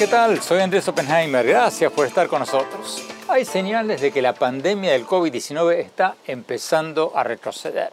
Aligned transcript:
¿qué 0.00 0.06
tal? 0.06 0.40
Soy 0.40 0.60
Andrés 0.60 0.88
Oppenheimer. 0.88 1.46
Gracias 1.46 1.92
por 1.92 2.06
estar 2.06 2.26
con 2.26 2.38
nosotros. 2.38 3.04
Hay 3.28 3.44
señales 3.44 4.00
de 4.00 4.10
que 4.10 4.22
la 4.22 4.32
pandemia 4.32 4.92
del 4.92 5.04
COVID-19 5.04 5.74
está 5.74 6.16
empezando 6.26 7.12
a 7.14 7.22
retroceder. 7.22 7.92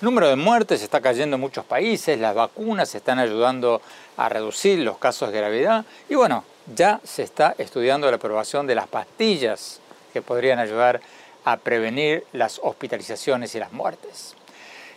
El 0.00 0.06
número 0.06 0.30
de 0.30 0.36
muertes 0.36 0.82
está 0.82 1.02
cayendo 1.02 1.36
en 1.36 1.42
muchos 1.42 1.66
países, 1.66 2.18
las 2.18 2.34
vacunas 2.34 2.94
están 2.94 3.18
ayudando 3.18 3.82
a 4.16 4.30
reducir 4.30 4.78
los 4.78 4.96
casos 4.96 5.30
de 5.30 5.40
gravedad 5.40 5.84
y 6.08 6.14
bueno, 6.14 6.42
ya 6.74 7.02
se 7.04 7.22
está 7.22 7.54
estudiando 7.58 8.08
la 8.08 8.16
aprobación 8.16 8.66
de 8.66 8.74
las 8.74 8.88
pastillas 8.88 9.78
que 10.14 10.22
podrían 10.22 10.58
ayudar 10.58 11.02
a 11.44 11.58
prevenir 11.58 12.24
las 12.32 12.60
hospitalizaciones 12.62 13.54
y 13.54 13.58
las 13.58 13.72
muertes. 13.72 14.36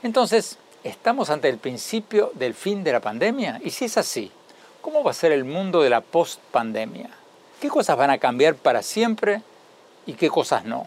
Entonces, 0.03 0.57
¿estamos 0.85 1.29
ante 1.29 1.49
el 1.49 1.57
principio 1.57 2.31
del 2.33 2.53
fin 2.53 2.81
de 2.81 2.93
la 2.93 3.01
pandemia? 3.01 3.59
Y 3.61 3.71
si 3.71 3.83
es 3.83 3.97
así, 3.97 4.31
¿cómo 4.85 5.03
va 5.03 5.09
a 5.09 5.15
ser 5.15 5.31
el 5.31 5.45
mundo 5.45 5.81
de 5.81 5.89
la 5.89 5.99
post-pandemia? 5.99 7.09
¿Qué 7.59 7.69
cosas 7.69 7.97
van 7.97 8.11
a 8.11 8.19
cambiar 8.19 8.53
para 8.53 8.83
siempre 8.83 9.41
y 10.05 10.13
qué 10.13 10.29
cosas 10.29 10.63
no? 10.63 10.85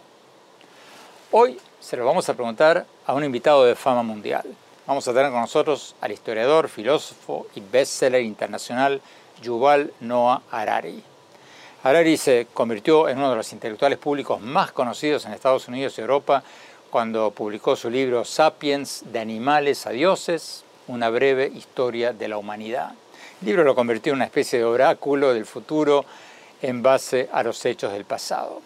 Hoy 1.31 1.59
se 1.81 1.97
lo 1.97 2.05
vamos 2.05 2.29
a 2.29 2.33
preguntar 2.33 2.85
a 3.05 3.13
un 3.13 3.25
invitado 3.25 3.65
de 3.65 3.75
fama 3.75 4.01
mundial. 4.01 4.45
Vamos 4.87 5.05
a 5.05 5.13
tener 5.13 5.29
con 5.31 5.41
nosotros 5.41 5.95
al 5.99 6.13
historiador, 6.13 6.69
filósofo 6.69 7.47
y 7.55 7.59
bestseller 7.59 8.21
internacional 8.21 9.01
Yuval 9.41 9.91
Noah 9.99 10.43
Harari. 10.49 11.03
Harari 11.83 12.15
se 12.15 12.47
convirtió 12.53 13.09
en 13.09 13.17
uno 13.17 13.31
de 13.31 13.35
los 13.35 13.51
intelectuales 13.51 13.99
públicos 13.99 14.39
más 14.39 14.71
conocidos 14.71 15.25
en 15.25 15.33
Estados 15.33 15.67
Unidos 15.67 15.97
y 15.97 16.01
Europa 16.01 16.41
cuando 16.89 17.31
publicó 17.31 17.75
su 17.75 17.89
libro 17.89 18.23
Sapiens, 18.23 19.03
de 19.11 19.19
animales 19.19 19.85
a 19.85 19.89
dioses, 19.89 20.63
una 20.87 21.09
breve 21.09 21.51
historia 21.53 22.13
de 22.13 22.29
la 22.29 22.37
humanidad. 22.37 22.93
El 23.41 23.47
libro 23.47 23.63
lo 23.63 23.73
convirtió 23.73 24.11
en 24.11 24.17
una 24.17 24.25
especie 24.25 24.59
de 24.59 24.65
oráculo 24.65 25.33
del 25.33 25.45
futuro 25.45 26.03
en 26.61 26.83
base 26.83 27.29
a 27.31 27.41
los 27.41 27.63
hechos 27.63 27.93
del 27.93 28.03
pasado. 28.03 28.61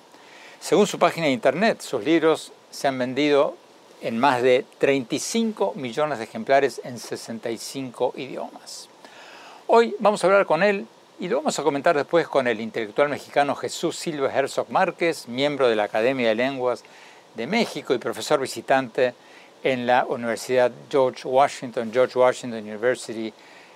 Según 0.59 0.87
su 0.87 0.97
página 0.97 1.27
de 1.27 1.31
internet, 1.31 1.81
sus 1.81 2.03
libros 2.03 2.51
se 2.71 2.87
han 2.87 2.97
vendido 2.97 3.55
en 4.01 4.17
más 4.17 4.41
de 4.41 4.65
35 4.79 5.73
millones 5.75 6.17
de 6.17 6.23
ejemplares 6.23 6.81
en 6.83 6.97
65 6.97 8.13
idiomas. 8.17 8.89
Hoy 9.67 9.95
vamos 9.99 10.23
a 10.23 10.27
hablar 10.27 10.47
con 10.47 10.63
él 10.63 10.87
y 11.19 11.27
lo 11.27 11.37
vamos 11.37 11.59
a 11.59 11.63
comentar 11.63 11.95
después 11.95 12.27
con 12.27 12.47
el 12.47 12.59
intelectual 12.59 13.09
mexicano 13.09 13.55
Jesús 13.55 13.95
Silva 13.95 14.33
Herzog 14.33 14.71
Márquez, 14.71 15.27
miembro 15.27 15.69
de 15.69 15.75
la 15.75 15.83
Academia 15.83 16.29
de 16.29 16.35
Lenguas 16.35 16.83
de 17.35 17.45
México 17.45 17.93
y 17.93 17.99
profesor 17.99 18.39
visitante 18.39 19.13
en 19.63 19.85
la 19.85 20.05
Universidad 20.05 20.71
George 20.89 21.27
Washington, 21.27 21.91
George 21.93 22.17
Washington 22.17 22.63
University 22.63 23.31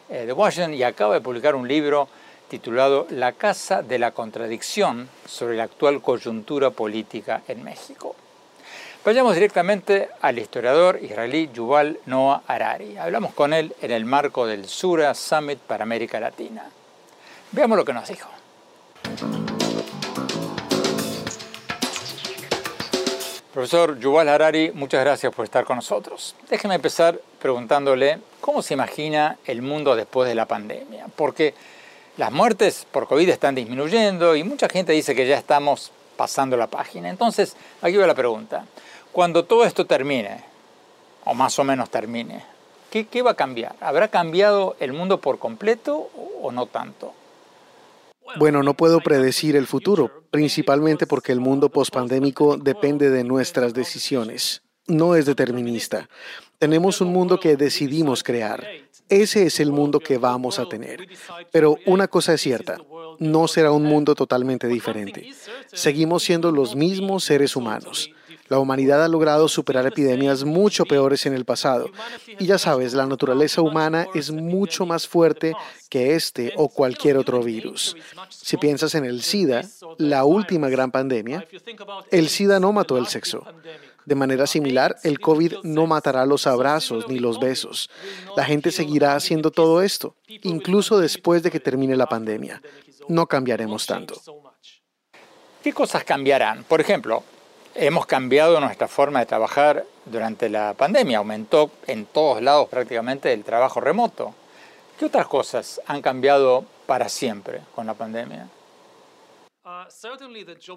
de 0.10 0.34
Washington, 0.34 0.74
y 0.74 0.84
acaba 0.84 1.14
de 1.14 1.22
publicar 1.22 1.56
un 1.56 1.68
libro 1.68 2.08
titulado 2.48 3.08
La 3.10 3.34
Casa 3.34 3.82
de 3.82 4.00
la 4.00 4.12
Contradicción 4.12 5.10
sobre 5.26 5.58
la 5.58 5.64
actual 5.64 6.02
coyuntura 6.02 6.70
política 6.70 7.42
en 7.48 7.64
México. 7.64 8.16
Vayamos 9.04 9.36
directamente 9.36 10.10
al 10.22 10.38
historiador 10.38 11.00
israelí 11.02 11.50
Yuval 11.54 12.00
Noah 12.06 12.44
Harari. 12.48 12.98
Hablamos 12.98 13.34
con 13.34 13.54
él 13.54 13.74
en 13.82 13.92
el 13.92 14.06
marco 14.06 14.46
del 14.46 14.68
Sura 14.68 15.14
Summit 15.14 15.60
para 15.60 15.84
América 15.84 16.20
Latina. 16.20 16.70
Veamos 17.52 17.78
lo 17.78 17.86
que 17.86 17.94
nos 17.94 18.08
dijo. 18.10 18.37
Profesor 23.58 23.98
Yuval 23.98 24.30
Harari, 24.30 24.72
muchas 24.72 25.04
gracias 25.04 25.34
por 25.34 25.44
estar 25.44 25.66
con 25.66 25.78
nosotros. 25.78 26.36
Déjeme 26.48 26.76
empezar 26.76 27.20
preguntándole 27.42 28.20
cómo 28.40 28.62
se 28.62 28.76
imagina 28.76 29.40
el 29.46 29.64
mundo 29.64 29.96
después 29.96 30.30
de 30.30 30.36
la 30.36 30.46
pandemia, 30.46 31.08
porque 31.16 31.56
las 32.18 32.32
muertes 32.32 32.86
por 32.92 33.08
COVID 33.08 33.28
están 33.28 33.56
disminuyendo 33.56 34.36
y 34.36 34.44
mucha 34.44 34.70
gente 34.70 34.94
dice 34.94 35.16
que 35.16 35.26
ya 35.26 35.40
estamos 35.40 35.92
pasando 36.18 36.56
la 36.56 36.68
página. 36.68 37.10
Entonces, 37.10 37.58
aquí 37.82 37.98
va 37.98 38.06
la 38.06 38.14
pregunta. 38.14 38.66
Cuando 39.12 39.44
todo 39.44 39.66
esto 39.66 39.88
termine, 39.88 40.44
o 41.26 41.34
más 41.34 41.58
o 41.58 41.64
menos 41.64 41.90
termine, 41.90 42.44
¿qué, 42.92 43.08
qué 43.08 43.24
va 43.24 43.32
a 43.32 43.34
cambiar? 43.34 43.76
¿Habrá 43.82 44.10
cambiado 44.10 44.76
el 44.80 44.94
mundo 44.94 45.20
por 45.20 45.40
completo 45.40 46.12
o 46.44 46.52
no 46.52 46.68
tanto? 46.68 47.12
Bueno, 48.36 48.62
no 48.62 48.76
puedo 48.76 49.00
predecir 49.00 49.56
el 49.56 49.68
futuro, 49.68 50.26
principalmente 50.30 51.08
porque 51.08 51.32
el 51.32 51.40
mundo 51.40 51.70
pospandémico 51.70 52.58
depende 52.58 53.10
de 53.10 53.24
nuestras 53.24 53.74
decisiones. 53.74 54.62
No 54.86 55.16
es 55.16 55.26
determinista. 55.26 56.10
Tenemos 56.60 57.02
un 57.02 57.14
mundo 57.14 57.40
que 57.40 57.56
decidimos 57.56 58.24
crear. 58.24 58.66
Ese 59.10 59.46
es 59.46 59.60
el 59.60 59.72
mundo 59.72 60.00
que 60.00 60.18
vamos 60.18 60.60
a 60.60 60.68
tener. 60.68 61.08
Pero 61.52 61.78
una 61.86 62.08
cosa 62.08 62.34
es 62.34 62.42
cierta, 62.42 62.78
no 63.20 63.48
será 63.48 63.72
un 63.72 63.84
mundo 63.84 64.16
totalmente 64.16 64.68
diferente. 64.68 65.30
Seguimos 65.72 66.24
siendo 66.24 66.52
los 66.52 66.76
mismos 66.76 67.24
seres 67.24 67.56
humanos. 67.56 68.12
La 68.50 68.60
humanidad 68.60 69.04
ha 69.04 69.08
logrado 69.08 69.48
superar 69.48 69.86
epidemias 69.86 70.44
mucho 70.44 70.86
peores 70.86 71.26
en 71.26 71.34
el 71.34 71.46
pasado. 71.46 71.90
Y 72.40 72.46
ya 72.46 72.58
sabes, 72.58 72.94
la 72.94 73.06
naturaleza 73.06 73.62
humana 73.62 74.08
es 74.14 74.32
mucho 74.32 74.86
más 74.86 75.08
fuerte 75.08 75.54
que 75.90 76.16
este 76.16 76.54
o 76.56 76.70
cualquier 76.70 77.18
otro 77.18 77.42
virus. 77.44 77.96
Si 78.30 78.58
piensas 78.58 78.96
en 78.96 79.06
el 79.06 79.22
SIDA, 79.22 79.64
la 79.98 80.26
última 80.26 80.70
gran 80.70 80.92
pandemia, 80.92 81.46
el 82.12 82.30
SIDA 82.30 82.60
no 82.60 82.72
mató 82.72 82.98
el 82.98 83.08
sexo. 83.08 83.44
De 84.06 84.16
manera 84.16 84.48
similar, 84.48 84.96
el 85.04 85.20
COVID 85.20 85.56
no 85.64 85.86
matará 85.86 86.26
los 86.26 86.48
abrazos 86.48 87.10
ni 87.10 87.20
los 87.20 87.42
besos. 87.42 87.90
La 88.38 88.46
gente 88.46 88.72
seguirá 88.72 89.16
haciendo 89.16 89.52
todo 89.52 89.82
esto, 89.82 90.16
incluso 90.44 90.98
después 90.98 91.44
de 91.44 91.52
que 91.52 91.60
termine 91.60 91.98
la 91.98 92.08
pandemia. 92.08 92.62
No 93.10 93.28
cambiaremos 93.28 93.86
tanto. 93.86 94.16
¿Qué 95.62 95.74
cosas 95.74 96.06
cambiarán? 96.06 96.64
Por 96.64 96.80
ejemplo, 96.80 97.24
hemos 97.78 98.06
cambiado 98.06 98.60
nuestra 98.60 98.88
forma 98.88 99.20
de 99.20 99.26
trabajar 99.26 99.86
durante 100.06 100.50
la 100.50 100.74
pandemia. 100.74 101.20
Aumentó 101.20 101.72
en 101.86 102.06
todos 102.06 102.42
lados 102.42 102.68
prácticamente 102.70 103.32
el 103.32 103.44
trabajo 103.44 103.80
remoto. 103.80 104.34
¿Qué 104.98 105.06
otras 105.06 105.28
cosas 105.28 105.80
han 105.86 106.02
cambiado 106.02 106.66
para 106.88 107.08
siempre 107.08 107.62
con 107.76 107.86
la 107.86 107.94
pandemia? 107.94 108.48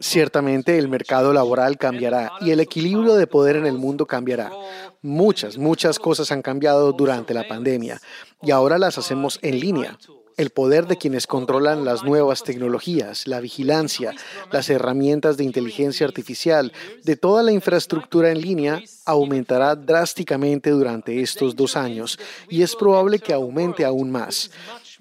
Ciertamente 0.00 0.76
el 0.76 0.88
mercado 0.88 1.32
laboral 1.32 1.78
cambiará 1.78 2.32
y 2.40 2.50
el 2.50 2.60
equilibrio 2.60 3.14
de 3.14 3.26
poder 3.26 3.56
en 3.56 3.66
el 3.66 3.78
mundo 3.78 4.04
cambiará. 4.04 4.50
Muchas, 5.00 5.56
muchas 5.56 5.98
cosas 5.98 6.30
han 6.32 6.42
cambiado 6.42 6.92
durante 6.92 7.32
la 7.32 7.46
pandemia 7.46 8.00
y 8.42 8.50
ahora 8.50 8.78
las 8.78 8.98
hacemos 8.98 9.38
en 9.42 9.60
línea. 9.60 9.96
El 10.40 10.48
poder 10.48 10.86
de 10.86 10.96
quienes 10.96 11.26
controlan 11.26 11.84
las 11.84 12.02
nuevas 12.02 12.44
tecnologías, 12.44 13.26
la 13.26 13.40
vigilancia, 13.40 14.14
las 14.50 14.70
herramientas 14.70 15.36
de 15.36 15.44
inteligencia 15.44 16.06
artificial, 16.06 16.72
de 17.04 17.16
toda 17.16 17.42
la 17.42 17.52
infraestructura 17.52 18.30
en 18.30 18.40
línea, 18.40 18.80
aumentará 19.04 19.76
drásticamente 19.76 20.70
durante 20.70 21.20
estos 21.20 21.54
dos 21.54 21.76
años 21.76 22.18
y 22.48 22.62
es 22.62 22.74
probable 22.74 23.18
que 23.18 23.34
aumente 23.34 23.84
aún 23.84 24.10
más. 24.10 24.50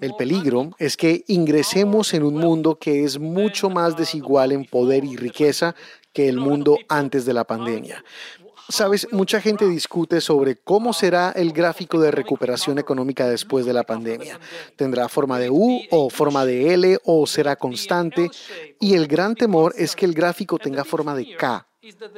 El 0.01 0.13
peligro 0.15 0.71
es 0.77 0.97
que 0.97 1.24
ingresemos 1.27 2.13
en 2.13 2.24
un 2.24 2.35
mundo 2.35 2.75
que 2.75 3.06
es 3.06 3.18
mucho 3.18 3.69
más 3.69 3.95
desigual 3.95 4.51
en 4.51 4.65
poder 4.65 5.06
y 5.06 5.15
riqueza 5.15 5.74
que 6.12 6.27
el 6.27 6.35
mundo 6.35 6.77
antes 6.89 7.25
de 7.25 7.33
la 7.33 7.45
pandemia. 7.45 8.03
Sabes, 8.69 9.07
mucha 9.12 9.42
gente 9.42 9.68
discute 9.68 10.21
sobre 10.21 10.56
cómo 10.57 10.94
será 10.94 11.31
el 11.31 11.51
gráfico 11.54 12.00
de 12.00 12.12
recuperación 12.12 12.77
económica 12.77 13.27
después 13.27 13.66
de 13.66 13.74
la 13.74 13.83
pandemia. 13.83 14.39
¿Tendrá 14.75 15.10
forma 15.10 15.39
de 15.39 15.50
U 15.50 15.81
o 15.89 16.12
forma 16.12 16.45
de 16.45 16.74
L 16.75 17.00
o 17.04 17.25
será 17.25 17.56
constante? 17.56 18.30
Y 18.80 18.94
el 18.94 19.07
gran 19.07 19.33
temor 19.33 19.74
es 19.75 19.95
que 19.95 20.06
el 20.06 20.13
gráfico 20.13 20.60
tenga 20.60 20.83
forma 20.83 21.16
de 21.16 21.36
K, 21.36 21.68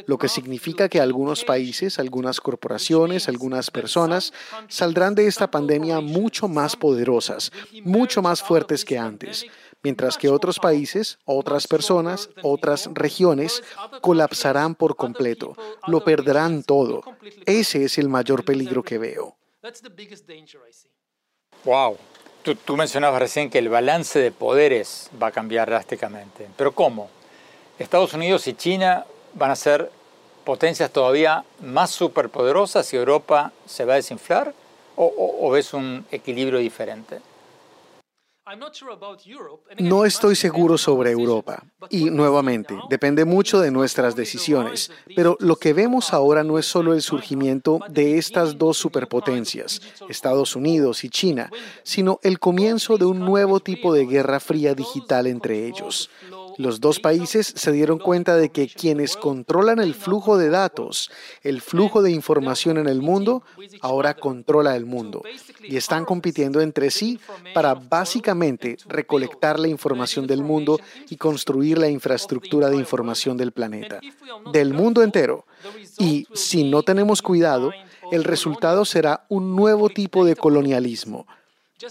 lo 0.08 0.18
que 0.18 0.28
significa 0.28 0.90
que 0.90 1.00
algunos 1.00 1.46
países, 1.46 2.00
algunas 2.00 2.42
corporaciones, 2.42 3.30
algunas 3.30 3.72
personas 3.72 4.34
saldrán 4.68 5.16
de 5.16 5.28
esta 5.28 5.50
pandemia 5.50 6.02
mucho 6.02 6.50
más 6.50 6.76
poderosas, 6.76 7.52
mucho 7.86 8.22
más 8.22 8.42
fuertes 8.42 8.84
que 8.84 8.98
antes. 8.98 9.46
Mientras 9.84 10.18
que 10.18 10.30
otros 10.30 10.60
países, 10.60 11.20
otras 11.26 11.68
personas, 11.68 12.30
otras 12.42 12.90
regiones 12.94 13.64
colapsarán 14.02 14.76
por 14.76 14.96
completo, 14.96 15.56
lo 15.88 16.04
perderán 16.04 16.64
todo. 16.64 17.04
Ese 17.46 17.86
es 17.86 17.98
el 17.98 18.10
mayor 18.10 18.46
peligro 18.46 18.84
que 18.84 18.98
veo. 18.98 19.36
Wow. 21.64 21.98
Tú, 22.44 22.56
tú, 22.56 22.76
mencionabas 22.76 23.22
recién 23.22 23.52
que 23.52 23.60
el 23.60 23.70
balance 23.70 24.18
de 24.18 24.32
poderes 24.32 25.12
va 25.22 25.28
a 25.28 25.32
cambiar 25.32 25.70
drásticamente. 25.70 26.48
¿Pero 26.58 26.72
cómo? 26.72 27.10
¿Estados 27.78 28.14
Unidos 28.14 28.48
y 28.48 28.56
China 28.56 29.06
van 29.36 29.52
a 29.52 29.56
ser 29.56 29.92
potencias 30.44 30.90
todavía 30.92 31.46
más 31.60 31.92
superpoderosas 31.92 32.92
y 32.94 32.98
Europa 32.98 33.54
se 33.68 33.86
va 33.86 33.94
a 33.94 33.96
desinflar? 33.98 34.56
¿O, 34.96 35.38
o 35.42 35.50
ves 35.52 35.74
un 35.74 36.06
equilibrio 36.12 36.60
diferente? 36.60 37.22
No 39.80 40.06
estoy 40.06 40.36
seguro 40.36 40.78
sobre 40.78 41.12
Europa. 41.12 41.64
Y 41.90 42.10
nuevamente, 42.10 42.76
depende 42.90 43.26
mucho 43.26 43.60
de 43.60 43.72
nuestras 43.72 44.16
decisiones. 44.16 44.92
Pero 45.16 45.38
lo 45.40 45.56
que 45.56 45.74
vemos 45.74 46.14
ahora 46.14 46.44
no 46.44 46.58
es 46.58 46.66
solo 46.66 46.94
el 46.94 47.02
surgimiento 47.02 47.80
de 47.90 48.18
estas 48.18 48.58
dos 48.58 48.78
superpotencias, 48.78 49.82
Estados 50.10 50.56
Unidos 50.56 51.04
y 51.04 51.10
China, 51.10 51.50
sino 51.84 52.20
el 52.24 52.40
comienzo 52.40 52.98
de 52.98 53.06
un 53.06 53.20
nuevo 53.20 53.60
tipo 53.60 53.94
de 53.94 54.06
guerra 54.06 54.40
fría 54.40 54.74
digital 54.74 55.28
entre 55.28 55.68
ellos. 55.68 56.10
Los 56.58 56.80
dos 56.80 57.00
países 57.00 57.54
se 57.56 57.72
dieron 57.72 58.00
cuenta 58.00 58.36
de 58.36 58.50
que 58.50 58.68
quienes 58.68 59.16
controlan 59.16 59.80
el 59.80 59.94
flujo 59.94 60.38
de 60.38 60.50
datos, 60.50 61.12
el 61.44 61.62
flujo 61.62 62.02
de 62.02 62.12
información 62.12 62.78
en 62.78 62.88
el 62.88 63.02
mundo, 63.02 63.44
ahora 63.82 64.16
controla 64.16 64.76
el 64.76 64.86
mundo. 64.86 65.24
Y 65.64 65.78
están 65.78 66.06
compitiendo 66.06 66.62
entre 66.62 66.92
sí 66.92 67.20
para 67.54 67.74
básicamente 67.76 68.78
recolectar 68.88 69.60
la 69.60 69.68
información 69.68 70.28
del 70.28 70.44
mundo 70.44 70.80
y 71.10 71.18
construir 71.18 71.78
la 71.78 71.90
infraestructura 71.90 72.70
de 72.70 72.78
información 72.78 73.38
del 73.38 73.52
planeta, 73.52 74.00
del 74.52 74.74
mundo 74.74 75.04
entero. 75.04 75.46
Y 75.98 76.28
si 76.34 76.64
no 76.64 76.84
tenemos 76.84 77.22
cuidado, 77.22 77.72
el 78.12 78.24
resultado 78.24 78.86
será 78.86 79.26
un 79.30 79.56
nuevo 79.56 79.90
tipo 79.90 80.26
de 80.26 80.36
colonialismo 80.36 81.26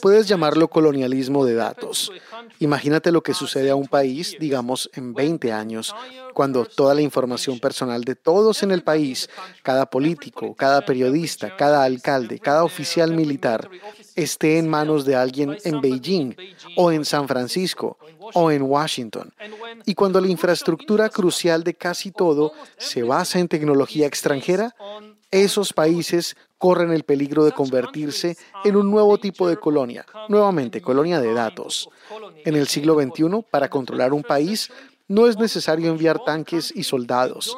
Puedes 0.01 0.29
llamarlo 0.29 0.69
colonialismo 0.69 1.45
de 1.45 1.55
datos. 1.55 2.13
Imagínate 2.59 3.11
lo 3.13 3.23
que 3.23 3.35
sucede 3.35 3.71
a 3.71 3.75
un 3.75 3.89
país, 3.89 4.37
digamos, 4.39 4.91
en 4.95 5.15
20 5.15 5.53
años, 5.53 5.95
cuando 6.35 6.65
toda 6.65 6.95
la 6.95 7.03
información 7.03 7.59
personal 7.59 8.05
de 8.05 8.15
todos 8.15 8.63
en 8.63 8.71
el 8.71 8.83
país, 8.83 9.29
cada 9.63 9.87
político, 9.87 10.55
cada 10.55 10.85
periodista, 10.85 11.57
cada 11.57 11.85
alcalde, 11.85 12.39
cada 12.39 12.65
oficial 12.65 13.13
militar, 13.15 13.69
esté 14.15 14.59
en 14.59 14.69
manos 14.69 15.05
de 15.05 15.17
alguien 15.17 15.57
en 15.65 15.81
Beijing 15.81 16.35
o 16.77 16.93
en 16.93 17.05
San 17.05 17.27
Francisco 17.27 17.99
o 18.35 18.51
en 18.51 18.63
Washington. 18.63 19.33
Y 19.87 19.95
cuando 19.95 20.21
la 20.21 20.29
infraestructura 20.29 21.09
crucial 21.09 21.65
de 21.65 21.75
casi 21.75 22.11
todo 22.11 22.53
se 22.77 23.03
basa 23.03 23.39
en 23.39 23.49
tecnología 23.49 24.07
extranjera, 24.07 24.75
esos 25.31 25.73
países 25.73 26.37
corren 26.59 26.93
el 26.93 27.05
peligro 27.05 27.45
de 27.45 27.53
convertirse 27.53 28.37
en 28.65 28.77
un 28.77 28.91
nuevo 28.91 29.19
tipo 29.19 29.49
de 29.49 29.57
colonia, 29.57 30.05
nuevamente 30.29 30.83
colonia 30.83 31.21
de 31.21 31.33
datos. 31.33 31.89
En 32.45 32.57
el 32.57 32.67
siglo 32.67 32.95
XXI, 33.01 33.45
para 33.51 33.71
controlar 33.71 34.13
un 34.13 34.23
país, 34.23 34.71
no 35.09 35.27
es 35.27 35.39
necesario 35.39 35.91
enviar 35.91 36.23
tanques 36.25 36.73
y 36.75 36.85
soldados, 36.85 37.57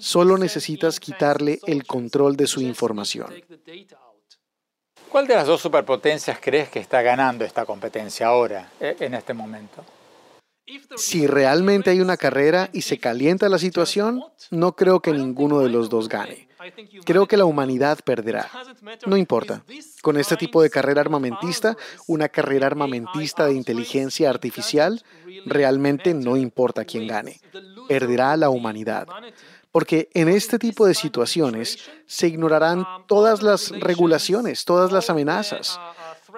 solo 0.00 0.38
necesitas 0.38 1.00
quitarle 1.00 1.60
el 1.66 1.86
control 1.86 2.36
de 2.36 2.46
su 2.46 2.60
información. 2.60 3.32
¿Cuál 5.08 5.26
de 5.26 5.34
las 5.34 5.46
dos 5.46 5.60
superpotencias 5.60 6.38
crees 6.40 6.68
que 6.68 6.80
está 6.80 7.00
ganando 7.02 7.44
esta 7.44 7.64
competencia 7.64 8.26
ahora, 8.26 8.72
e, 8.80 8.96
en 9.00 9.14
este 9.14 9.32
momento? 9.32 9.84
Si 10.96 11.26
realmente 11.26 11.90
hay 11.90 12.00
una 12.00 12.16
carrera 12.16 12.70
y 12.72 12.82
se 12.82 12.98
calienta 12.98 13.48
la 13.48 13.58
situación, 13.58 14.24
no 14.50 14.74
creo 14.74 15.00
que 15.00 15.12
ninguno 15.12 15.60
de 15.60 15.68
los 15.68 15.88
dos 15.88 16.08
gane. 16.08 16.43
Creo 17.04 17.26
que 17.26 17.36
la 17.36 17.44
humanidad 17.44 17.98
perderá. 18.04 18.50
No 19.06 19.16
importa. 19.16 19.62
Con 20.02 20.16
este 20.16 20.36
tipo 20.36 20.62
de 20.62 20.70
carrera 20.70 21.00
armamentista, 21.00 21.76
una 22.06 22.28
carrera 22.28 22.66
armamentista 22.66 23.46
de 23.46 23.54
inteligencia 23.54 24.30
artificial, 24.30 25.02
realmente 25.46 26.14
no 26.14 26.36
importa 26.36 26.84
quién 26.84 27.06
gane. 27.06 27.40
Perderá 27.88 28.36
la 28.36 28.50
humanidad. 28.50 29.06
Porque 29.72 30.08
en 30.14 30.28
este 30.28 30.58
tipo 30.58 30.86
de 30.86 30.94
situaciones 30.94 31.78
se 32.06 32.28
ignorarán 32.28 32.86
todas 33.08 33.42
las 33.42 33.70
regulaciones, 33.70 34.64
todas 34.64 34.92
las 34.92 35.10
amenazas. 35.10 35.80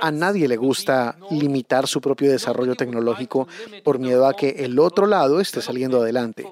A 0.00 0.10
nadie 0.10 0.48
le 0.48 0.56
gusta 0.56 1.16
limitar 1.30 1.86
su 1.86 2.00
propio 2.00 2.30
desarrollo 2.30 2.74
tecnológico 2.74 3.48
por 3.84 3.98
miedo 3.98 4.26
a 4.26 4.34
que 4.34 4.64
el 4.64 4.78
otro 4.78 5.06
lado 5.06 5.40
esté 5.40 5.62
saliendo 5.62 6.00
adelante. 6.00 6.50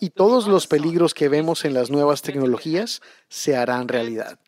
Y 0.00 0.10
todos 0.10 0.46
los 0.46 0.66
peligros 0.66 1.14
que 1.14 1.28
vemos 1.28 1.64
en 1.64 1.74
las 1.74 1.90
nuevas 1.90 2.22
tecnologías 2.22 3.00
se 3.28 3.56
harán 3.56 3.88
realidad 3.88 4.38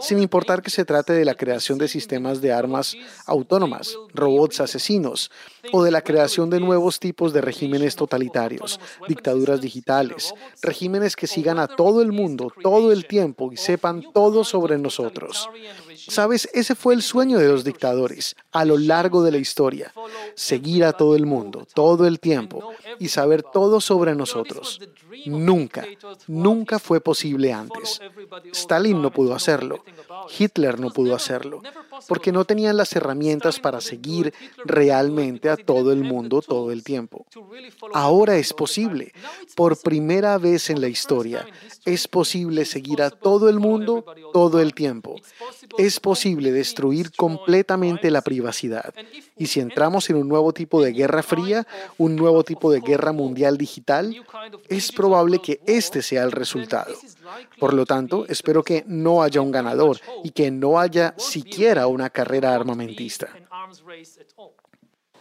sin 0.00 0.20
importar 0.20 0.62
que 0.62 0.70
se 0.70 0.84
trate 0.84 1.12
de 1.12 1.24
la 1.24 1.34
creación 1.34 1.78
de 1.78 1.88
sistemas 1.88 2.40
de 2.40 2.52
armas 2.52 2.96
autónomas, 3.26 3.96
robots 4.14 4.60
asesinos, 4.60 5.30
o 5.72 5.82
de 5.82 5.90
la 5.90 6.02
creación 6.02 6.50
de 6.50 6.60
nuevos 6.60 7.00
tipos 7.00 7.32
de 7.32 7.40
regímenes 7.40 7.96
totalitarios, 7.96 8.80
dictaduras 9.08 9.60
digitales, 9.60 10.34
regímenes 10.62 11.16
que 11.16 11.26
sigan 11.26 11.58
a 11.58 11.66
todo 11.68 12.02
el 12.02 12.12
mundo 12.12 12.52
todo 12.62 12.92
el 12.92 13.06
tiempo 13.06 13.52
y 13.52 13.56
sepan 13.56 14.02
todo 14.12 14.44
sobre 14.44 14.78
nosotros. 14.78 15.48
Sabes, 16.08 16.48
ese 16.52 16.74
fue 16.74 16.94
el 16.94 17.02
sueño 17.02 17.38
de 17.38 17.48
los 17.48 17.64
dictadores 17.64 18.34
a 18.52 18.64
lo 18.64 18.78
largo 18.78 19.22
de 19.22 19.30
la 19.30 19.38
historia, 19.38 19.92
seguir 20.34 20.84
a 20.84 20.92
todo 20.92 21.14
el 21.14 21.26
mundo 21.26 21.66
todo 21.74 22.06
el 22.06 22.20
tiempo 22.20 22.72
y 22.98 23.08
saber 23.08 23.42
todo 23.42 23.80
sobre 23.80 24.14
nosotros. 24.14 24.80
Nunca, 25.26 25.86
nunca 26.26 26.78
fue 26.78 27.00
posible 27.00 27.52
antes. 27.52 28.00
Stalin 28.52 29.00
no 29.02 29.10
pudo 29.10 29.34
hacerlo. 29.34 29.84
Hitler 30.36 30.80
no 30.80 30.90
pudo 30.90 31.14
hacerlo, 31.14 31.62
porque 32.06 32.32
no 32.32 32.44
tenían 32.44 32.76
las 32.76 32.94
herramientas 32.94 33.58
para 33.58 33.80
seguir 33.80 34.32
realmente 34.64 35.48
a 35.48 35.56
todo 35.56 35.92
el 35.92 36.04
mundo 36.04 36.42
todo 36.42 36.70
el 36.72 36.84
tiempo. 36.84 37.26
Ahora 37.92 38.36
es 38.36 38.52
posible. 38.52 39.12
Por 39.56 39.80
primera 39.80 40.38
vez 40.38 40.70
en 40.70 40.80
la 40.80 40.88
historia, 40.88 41.46
es 41.84 42.06
posible 42.06 42.64
seguir 42.64 43.02
a 43.02 43.10
todo 43.10 43.48
el 43.48 43.58
mundo 43.58 44.04
todo 44.32 44.60
el 44.60 44.74
tiempo. 44.74 45.16
Es 45.76 46.00
posible 46.00 46.52
destruir 46.52 47.12
completamente 47.12 48.10
la 48.10 48.22
privacidad. 48.22 48.94
Y 49.36 49.46
si 49.46 49.60
entramos 49.60 50.10
en 50.10 50.16
un 50.16 50.28
nuevo 50.28 50.52
tipo 50.52 50.82
de 50.82 50.92
guerra 50.92 51.22
fría, 51.22 51.66
un 51.96 52.16
nuevo 52.16 52.44
tipo 52.44 52.70
de 52.70 52.80
guerra 52.80 53.12
mundial 53.12 53.56
digital, 53.56 54.14
es 54.68 54.92
probable 54.92 55.40
que 55.40 55.60
este 55.66 56.02
sea 56.02 56.24
el 56.24 56.32
resultado. 56.32 56.94
Por 57.58 57.74
lo 57.74 57.84
tanto, 57.86 58.26
espero 58.28 58.62
que 58.62 58.84
no 58.86 59.22
haya 59.22 59.40
un 59.40 59.50
ganador 59.50 59.98
y 60.22 60.30
que 60.30 60.50
no 60.50 60.78
haya 60.78 61.14
siquiera 61.16 61.86
una 61.86 62.10
carrera 62.10 62.54
armamentista. 62.54 63.28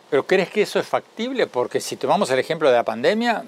¿Pero 0.10 0.26
crees 0.26 0.50
que 0.50 0.62
eso 0.62 0.80
es 0.80 0.88
factible? 0.88 1.48
Porque 1.48 1.82
si 1.82 1.98
tomamos 1.98 2.30
el 2.32 2.40
ejemplo 2.40 2.70
de 2.70 2.76
la 2.76 2.84
pandemia, 2.84 3.44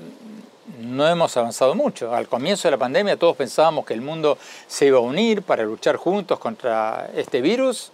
no 0.82 1.08
hemos 1.08 1.36
avanzado 1.38 1.76
mucho. 1.76 2.14
Al 2.14 2.28
comienzo 2.28 2.68
de 2.68 2.72
la 2.72 2.78
pandemia 2.78 3.18
todos 3.18 3.36
pensábamos 3.38 3.86
que 3.86 3.94
el 3.94 4.02
mundo 4.02 4.38
se 4.68 4.88
iba 4.88 4.98
a 4.98 5.02
unir 5.02 5.42
para 5.42 5.64
luchar 5.64 5.96
juntos 5.96 6.40
contra 6.40 7.10
este 7.16 7.42
virus 7.42 7.92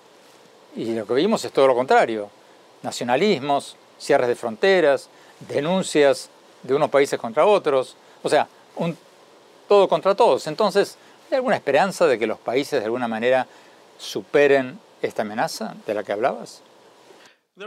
y 0.75 0.93
lo 0.93 1.05
que 1.05 1.13
vimos 1.13 1.45
es 1.45 1.51
todo 1.51 1.67
lo 1.67 1.75
contrario. 1.75 2.29
Nacionalismos, 2.83 3.75
cierres 3.99 4.27
de 4.27 4.35
fronteras, 4.35 5.09
denuncias 5.47 6.29
de 6.63 6.73
unos 6.73 6.89
países 6.89 7.19
contra 7.19 7.45
otros, 7.45 7.95
o 8.23 8.29
sea, 8.29 8.47
un 8.75 8.97
todo 9.67 9.87
contra 9.87 10.15
todos. 10.15 10.47
Entonces, 10.47 10.97
¿hay 11.29 11.37
alguna 11.37 11.55
esperanza 11.55 12.07
de 12.07 12.17
que 12.17 12.27
los 12.27 12.39
países 12.39 12.79
de 12.79 12.85
alguna 12.85 13.07
manera 13.07 13.47
superen 13.97 14.79
esta 15.01 15.21
amenaza 15.21 15.75
de 15.85 15.93
la 15.93 16.03
que 16.03 16.11
hablabas? 16.11 16.61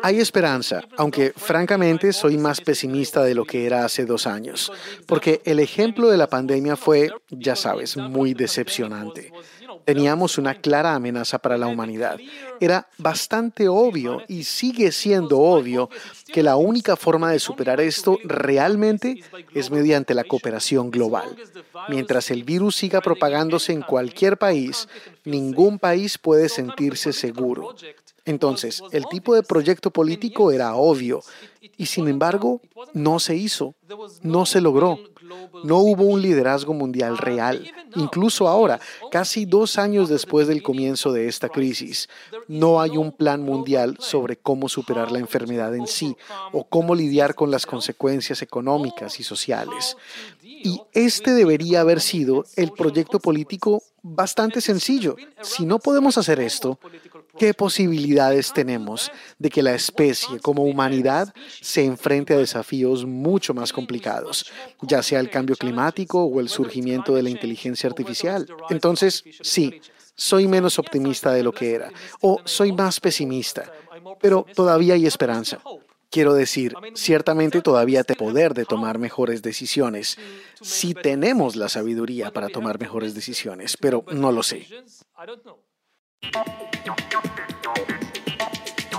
Hay 0.03 0.21
esperanza, 0.21 0.83
aunque 0.99 1.33
francamente 1.35 2.13
soy 2.13 2.37
más 2.37 2.61
pesimista 2.61 3.25
de 3.25 3.35
lo 3.35 3.47
que 3.47 3.65
era 3.65 3.87
hace 3.87 4.05
dos 4.05 4.27
años, 4.27 4.71
porque 5.07 5.41
el 5.47 5.61
ejemplo 5.61 6.09
de 6.09 6.19
la 6.19 6.27
pandemia 6.27 6.77
fue, 6.77 7.11
ya 7.31 7.57
sabes, 7.57 7.97
muy 7.97 8.35
decepcionante. 8.35 9.33
Teníamos 9.89 10.37
una 10.37 10.55
clara 10.55 10.95
amenaza 10.95 11.39
para 11.39 11.57
la 11.57 11.67
humanidad. 11.67 12.19
Era 12.61 12.87
bastante 12.99 13.69
obvio 13.69 14.23
y 14.29 14.45
sigue 14.45 14.93
siendo 14.93 15.39
obvio 15.39 15.89
que 16.31 16.43
la 16.43 16.57
única 16.57 16.95
forma 16.95 17.33
de 17.33 17.39
superar 17.39 17.81
esto 17.81 18.19
realmente 18.23 19.23
es 19.55 19.71
mediante 19.71 20.13
la 20.13 20.25
cooperación 20.25 20.91
global. 20.91 21.35
Mientras 21.89 22.31
el 22.31 22.45
virus 22.45 22.77
siga 22.77 23.01
propagándose 23.01 23.73
en 23.73 23.81
cualquier 23.81 24.37
país, 24.37 24.91
ningún 25.25 25.79
país 25.79 26.19
puede 26.19 26.51
sentirse 26.51 27.15
seguro. 27.15 27.75
Entonces, 28.27 28.83
el 28.93 29.07
tipo 29.07 29.35
de 29.35 29.43
proyecto 29.43 29.91
político 29.91 30.53
era 30.53 30.75
obvio 30.75 31.23
y 31.79 31.87
sin 31.87 32.09
embargo 32.09 32.61
no 32.93 33.21
se 33.21 33.37
hizo, 33.37 33.75
no 34.21 34.45
se 34.45 34.61
logró. 34.61 34.99
No 35.65 35.79
hubo 35.79 36.05
un 36.05 36.23
liderazgo 36.23 36.75
mundial 36.75 37.19
real. 37.19 37.71
Incluso 37.97 38.49
ahora, 38.49 38.81
casi 39.11 39.45
dos 39.45 39.79
años 39.79 40.09
después 40.09 40.47
del 40.49 40.63
comienzo 40.63 41.13
de 41.13 41.29
esta 41.29 41.49
crisis, 41.49 42.09
no 42.47 42.81
hay 42.81 42.97
un 42.97 43.13
plan 43.13 43.43
mundial 43.43 43.97
sobre 43.99 44.37
cómo 44.37 44.69
superar 44.69 45.11
la 45.11 45.19
enfermedad 45.19 45.75
en 45.75 45.87
sí 45.87 46.17
o 46.53 46.65
cómo 46.65 46.95
lidiar 46.95 47.35
con 47.35 47.51
las 47.51 47.67
consecuencias 47.67 48.43
económicas 48.43 49.21
y 49.21 49.25
sociales. 49.25 49.97
Y 50.43 50.81
este 50.93 51.33
debería 51.35 51.81
haber 51.81 52.01
sido 52.01 52.45
el 52.57 52.73
proyecto 52.73 53.21
político 53.21 53.83
bastante 54.03 54.61
sencillo. 54.61 55.17
Si 55.43 55.65
no 55.65 55.79
podemos 55.79 56.19
hacer 56.19 56.41
esto, 56.41 56.79
¿qué 57.39 57.55
posibilidades 57.55 58.53
tenemos 58.53 59.11
de 59.39 59.51
que 59.51 59.63
la 59.63 59.75
especie 59.75 60.41
como 60.41 60.65
humanidad 60.65 61.33
se 61.61 61.85
enfrente 61.85 62.35
a 62.35 62.39
desafíos 62.39 63.07
mucho 63.07 63.55
más 63.55 63.73
complicados, 63.73 64.51
ya 64.83 65.03
sea 65.03 65.21
el 65.21 65.31
cambio 65.31 65.57
climático 65.57 66.25
o 66.25 66.41
el 66.41 66.49
surgimiento 66.49 67.15
de 67.15 67.23
la 67.23 67.31
inteligencia 67.31 67.89
artificial? 67.89 68.47
Entonces, 68.71 69.25
sí, 69.41 69.81
soy 70.15 70.49
menos 70.49 70.79
optimista 70.79 71.33
de 71.33 71.43
lo 71.43 71.53
que 71.53 71.75
era, 71.75 71.93
o 72.21 72.41
soy 72.45 72.73
más 72.73 73.01
pesimista, 73.01 73.73
pero 74.21 74.45
todavía 74.55 74.95
hay 74.95 75.07
esperanza. 75.07 75.61
Quiero 76.11 76.33
decir, 76.33 76.75
ciertamente 76.95 77.61
todavía 77.61 78.03
te 78.03 78.15
poder 78.15 78.55
de 78.55 78.65
tomar 78.65 78.99
mejores 78.99 79.43
decisiones, 79.43 80.19
si 80.61 80.95
tenemos 80.95 81.55
la 81.55 81.69
sabiduría 81.69 82.33
para 82.33 82.49
tomar 82.49 82.81
mejores 82.81 83.15
decisiones, 83.15 83.77
pero 83.77 84.05
no 84.11 84.33
lo 84.33 84.43
sé. 84.43 84.67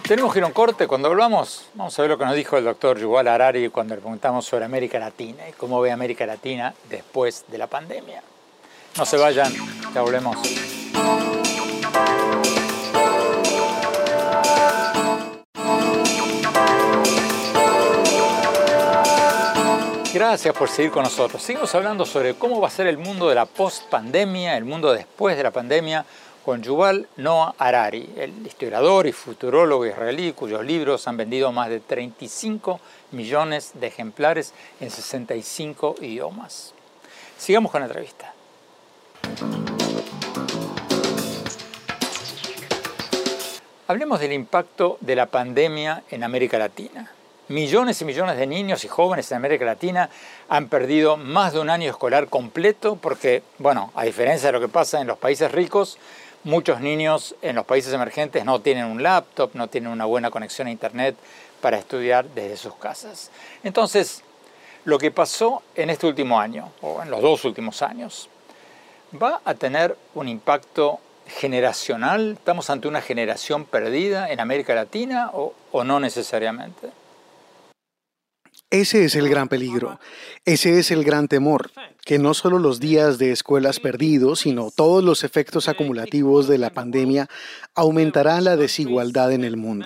Tenemos 0.09 0.33
que 0.33 0.39
ir 0.39 0.43
a 0.43 0.47
un 0.47 0.53
corte. 0.53 0.87
Cuando 0.87 1.07
volvamos, 1.07 1.69
vamos 1.75 1.99
a 1.99 2.01
ver 2.01 2.09
lo 2.09 2.17
que 2.17 2.25
nos 2.25 2.33
dijo 2.33 2.57
el 2.57 2.63
doctor 2.63 2.97
Yuval 2.97 3.27
Harari 3.27 3.69
cuando 3.69 3.93
le 3.93 4.01
preguntamos 4.01 4.43
sobre 4.43 4.65
América 4.65 4.97
Latina 4.97 5.47
y 5.47 5.51
cómo 5.51 5.79
ve 5.81 5.91
América 5.91 6.25
Latina 6.25 6.73
después 6.89 7.45
de 7.47 7.59
la 7.59 7.67
pandemia. 7.67 8.23
No 8.97 9.05
se 9.05 9.17
vayan, 9.17 9.53
ya 9.93 10.01
volvemos. 10.01 10.35
Gracias 20.11 20.55
por 20.55 20.69
seguir 20.69 20.89
con 20.89 21.03
nosotros. 21.03 21.39
Seguimos 21.39 21.75
hablando 21.75 22.03
sobre 22.03 22.33
cómo 22.33 22.59
va 22.59 22.67
a 22.67 22.71
ser 22.71 22.87
el 22.87 22.97
mundo 22.97 23.29
de 23.29 23.35
la 23.35 23.45
post-pandemia, 23.45 24.57
el 24.57 24.65
mundo 24.65 24.91
después 24.91 25.37
de 25.37 25.43
la 25.43 25.51
pandemia, 25.51 26.03
con 26.45 26.63
Yuval 26.63 27.07
Noah 27.17 27.55
Harari, 27.57 28.09
el 28.17 28.45
historiador 28.45 29.07
y 29.07 29.11
futurólogo 29.11 29.85
israelí 29.85 30.33
cuyos 30.33 30.65
libros 30.65 31.07
han 31.07 31.17
vendido 31.17 31.51
más 31.51 31.69
de 31.69 31.79
35 31.79 32.79
millones 33.11 33.71
de 33.75 33.87
ejemplares 33.87 34.53
en 34.79 34.89
65 34.89 35.95
idiomas. 36.01 36.73
Sigamos 37.37 37.71
con 37.71 37.81
la 37.81 37.87
entrevista. 37.87 38.33
Hablemos 43.87 44.19
del 44.19 44.33
impacto 44.33 44.97
de 45.01 45.15
la 45.15 45.25
pandemia 45.25 46.03
en 46.11 46.23
América 46.23 46.59
Latina. 46.59 47.11
Millones 47.47 47.99
y 47.99 48.05
millones 48.05 48.37
de 48.37 48.45
niños 48.45 48.85
y 48.85 48.87
jóvenes 48.87 49.31
en 49.31 49.37
América 49.37 49.65
Latina 49.65 50.11
han 50.47 50.69
perdido 50.69 51.17
más 51.17 51.53
de 51.53 51.59
un 51.59 51.71
año 51.71 51.89
escolar 51.89 52.27
completo 52.27 52.95
porque, 52.95 53.41
bueno, 53.57 53.91
a 53.95 54.03
diferencia 54.03 54.49
de 54.49 54.53
lo 54.53 54.59
que 54.59 54.67
pasa 54.67 55.01
en 55.01 55.07
los 55.07 55.17
países 55.17 55.51
ricos, 55.51 55.97
muchos 56.43 56.81
niños 56.81 57.35
en 57.41 57.55
los 57.55 57.65
países 57.65 57.93
emergentes 57.93 58.45
no 58.45 58.61
tienen 58.61 58.85
un 58.85 59.03
laptop, 59.03 59.51
no 59.53 59.67
tienen 59.67 59.91
una 59.91 60.05
buena 60.05 60.31
conexión 60.31 60.67
a 60.67 60.71
Internet 60.71 61.15
para 61.61 61.77
estudiar 61.77 62.25
desde 62.29 62.57
sus 62.57 62.75
casas. 62.75 63.31
Entonces, 63.63 64.23
lo 64.85 64.97
que 64.97 65.11
pasó 65.11 65.61
en 65.75 65.89
este 65.89 66.07
último 66.07 66.39
año, 66.39 66.71
o 66.81 67.01
en 67.01 67.11
los 67.11 67.21
dos 67.21 67.45
últimos 67.45 67.81
años, 67.81 68.29
va 69.21 69.41
a 69.43 69.53
tener 69.53 69.97
un 70.15 70.27
impacto 70.27 70.99
generacional. 71.27 72.33
¿Estamos 72.37 72.69
ante 72.69 72.87
una 72.87 73.01
generación 73.01 73.65
perdida 73.65 74.29
en 74.31 74.39
América 74.39 74.73
Latina 74.73 75.31
o, 75.33 75.53
o 75.71 75.83
no 75.83 75.99
necesariamente? 75.99 76.89
Ese 78.71 79.03
es 79.03 79.15
el 79.15 79.29
gran 79.29 79.47
peligro, 79.47 79.99
ese 80.45 80.77
es 80.77 80.91
el 80.91 81.03
gran 81.03 81.27
temor, 81.27 81.71
que 82.09 82.17
no 82.17 82.33
solo 82.33 82.57
los 82.57 82.79
días 82.79 83.19
de 83.19 83.31
escuelas 83.31 83.79
perdidos, 83.79 84.39
sino 84.39 84.71
todos 84.71 85.03
los 85.03 85.23
efectos 85.23 85.69
acumulativos 85.69 86.47
de 86.47 86.57
la 86.57 86.71
pandemia 86.71 87.29
aumentarán 87.75 88.45
la 88.45 88.57
desigualdad 88.57 89.31
en 89.31 89.43
el 89.43 89.57
mundo. 89.57 89.85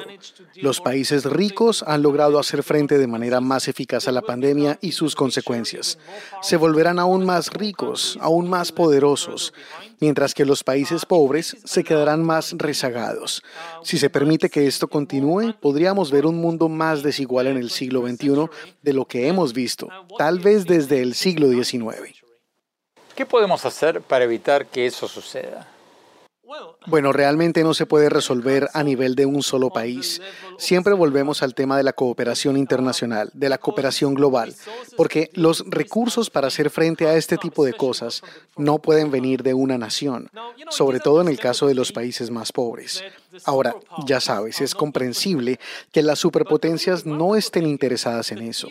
Los 0.55 0.79
países 0.79 1.25
ricos 1.25 1.83
han 1.85 2.01
logrado 2.01 2.39
hacer 2.39 2.63
frente 2.63 2.97
de 2.97 3.07
manera 3.07 3.41
más 3.41 3.67
eficaz 3.67 4.07
a 4.07 4.13
la 4.13 4.21
pandemia 4.21 4.79
y 4.79 4.93
sus 4.93 5.15
consecuencias. 5.15 5.99
Se 6.41 6.55
volverán 6.55 6.97
aún 6.97 7.25
más 7.25 7.49
ricos, 7.51 8.17
aún 8.21 8.49
más 8.49 8.71
poderosos, 8.71 9.53
mientras 9.99 10.33
que 10.33 10.45
los 10.45 10.63
países 10.63 11.05
pobres 11.05 11.57
se 11.65 11.83
quedarán 11.83 12.23
más 12.23 12.55
rezagados. 12.57 13.43
Si 13.83 13.97
se 13.97 14.09
permite 14.09 14.49
que 14.49 14.65
esto 14.65 14.87
continúe, 14.87 15.55
podríamos 15.59 16.09
ver 16.09 16.25
un 16.25 16.37
mundo 16.37 16.69
más 16.69 17.03
desigual 17.03 17.47
en 17.47 17.57
el 17.57 17.69
siglo 17.69 18.07
XXI 18.07 18.47
de 18.81 18.93
lo 18.93 19.05
que 19.05 19.27
hemos 19.27 19.51
visto, 19.51 19.89
tal 20.17 20.39
vez 20.39 20.65
desde 20.65 21.01
el 21.01 21.15
siglo 21.15 21.49
XIX. 21.49 22.12
¿Qué 23.15 23.25
podemos 23.25 23.65
hacer 23.65 24.01
para 24.01 24.25
evitar 24.25 24.65
que 24.65 24.85
eso 24.85 25.07
suceda? 25.07 25.67
Bueno, 26.85 27.13
realmente 27.13 27.63
no 27.63 27.73
se 27.73 27.85
puede 27.85 28.09
resolver 28.09 28.69
a 28.73 28.83
nivel 28.83 29.15
de 29.15 29.25
un 29.25 29.41
solo 29.41 29.69
país. 29.69 30.21
Siempre 30.57 30.93
volvemos 30.93 31.41
al 31.41 31.55
tema 31.55 31.77
de 31.77 31.83
la 31.83 31.93
cooperación 31.93 32.57
internacional, 32.57 33.31
de 33.33 33.49
la 33.49 33.57
cooperación 33.57 34.13
global, 34.13 34.53
porque 34.97 35.31
los 35.33 35.63
recursos 35.67 36.29
para 36.29 36.47
hacer 36.47 36.69
frente 36.69 37.07
a 37.07 37.15
este 37.15 37.37
tipo 37.37 37.63
de 37.63 37.73
cosas 37.73 38.21
no 38.57 38.79
pueden 38.79 39.11
venir 39.11 39.41
de 39.43 39.53
una 39.53 39.77
nación, 39.77 40.29
sobre 40.69 40.99
todo 40.99 41.21
en 41.21 41.29
el 41.29 41.39
caso 41.39 41.67
de 41.67 41.75
los 41.75 41.91
países 41.91 42.29
más 42.29 42.51
pobres. 42.51 43.03
Ahora, 43.45 43.75
ya 44.05 44.19
sabes, 44.19 44.59
es 44.61 44.75
comprensible 44.75 45.59
que 45.91 46.03
las 46.03 46.19
superpotencias 46.19 47.05
no 47.05 47.35
estén 47.35 47.65
interesadas 47.65 48.31
en 48.31 48.39
eso. 48.39 48.67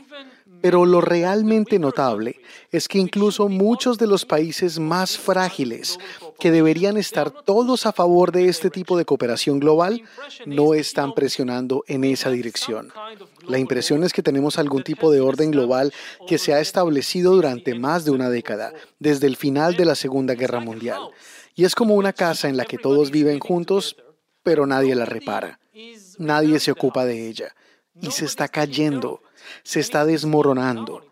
Pero 0.63 0.87
lo 0.87 1.01
realmente 1.01 1.79
notable 1.79 2.41
es 2.71 2.89
que 2.89 2.99
incluso 2.99 3.49
muchos 3.49 3.99
de 3.99 4.07
los 4.07 4.25
países 4.25 4.79
más 4.79 5.19
frágiles, 5.19 5.99
que 6.39 6.51
deberían 6.51 6.97
estar 6.97 7.31
todos 7.31 7.85
a 7.85 7.93
favor 7.93 8.33
de 8.33 8.49
este 8.49 8.71
tipo 8.71 8.97
de 8.97 9.05
cooperación 9.05 9.61
global, 9.61 10.03
no 10.47 10.75
están 10.75 11.15
presionando 11.15 11.85
en 11.87 12.05
esa 12.05 12.31
dirección. 12.31 12.93
La 13.47 13.59
impresión 13.59 14.05
es 14.05 14.13
que 14.13 14.23
tenemos 14.23 14.59
algún 14.59 14.85
tipo 14.85 15.11
de 15.11 15.21
orden 15.21 15.51
global 15.51 15.93
que 16.27 16.39
se 16.39 16.55
ha 16.55 16.61
establecido 16.61 17.33
durante 17.35 17.75
más 17.75 18.05
de 18.05 18.13
una 18.13 18.31
década, 18.31 18.73
desde 18.99 19.27
el 19.27 19.37
final 19.37 19.77
de 19.77 19.85
la 19.85 19.95
Segunda 19.95 20.35
Guerra 20.35 20.61
Mundial. 20.61 21.01
Y 21.55 21.65
es 21.65 21.75
como 21.75 21.97
una 21.97 22.13
casa 22.13 22.49
en 22.49 22.57
la 22.57 22.65
que 22.65 22.79
todos 22.79 23.11
viven 23.11 23.41
juntos, 23.41 23.97
pero 24.43 24.67
nadie 24.67 24.95
la 24.95 25.05
repara. 25.05 25.61
Nadie 26.19 26.61
se 26.61 26.71
ocupa 26.71 27.05
de 27.05 27.29
ella. 27.29 27.55
Y 28.01 28.11
se 28.11 28.25
está 28.25 28.49
cayendo 28.49 29.23
se 29.63 29.81
está 29.81 30.05
desmoronando. 30.05 31.03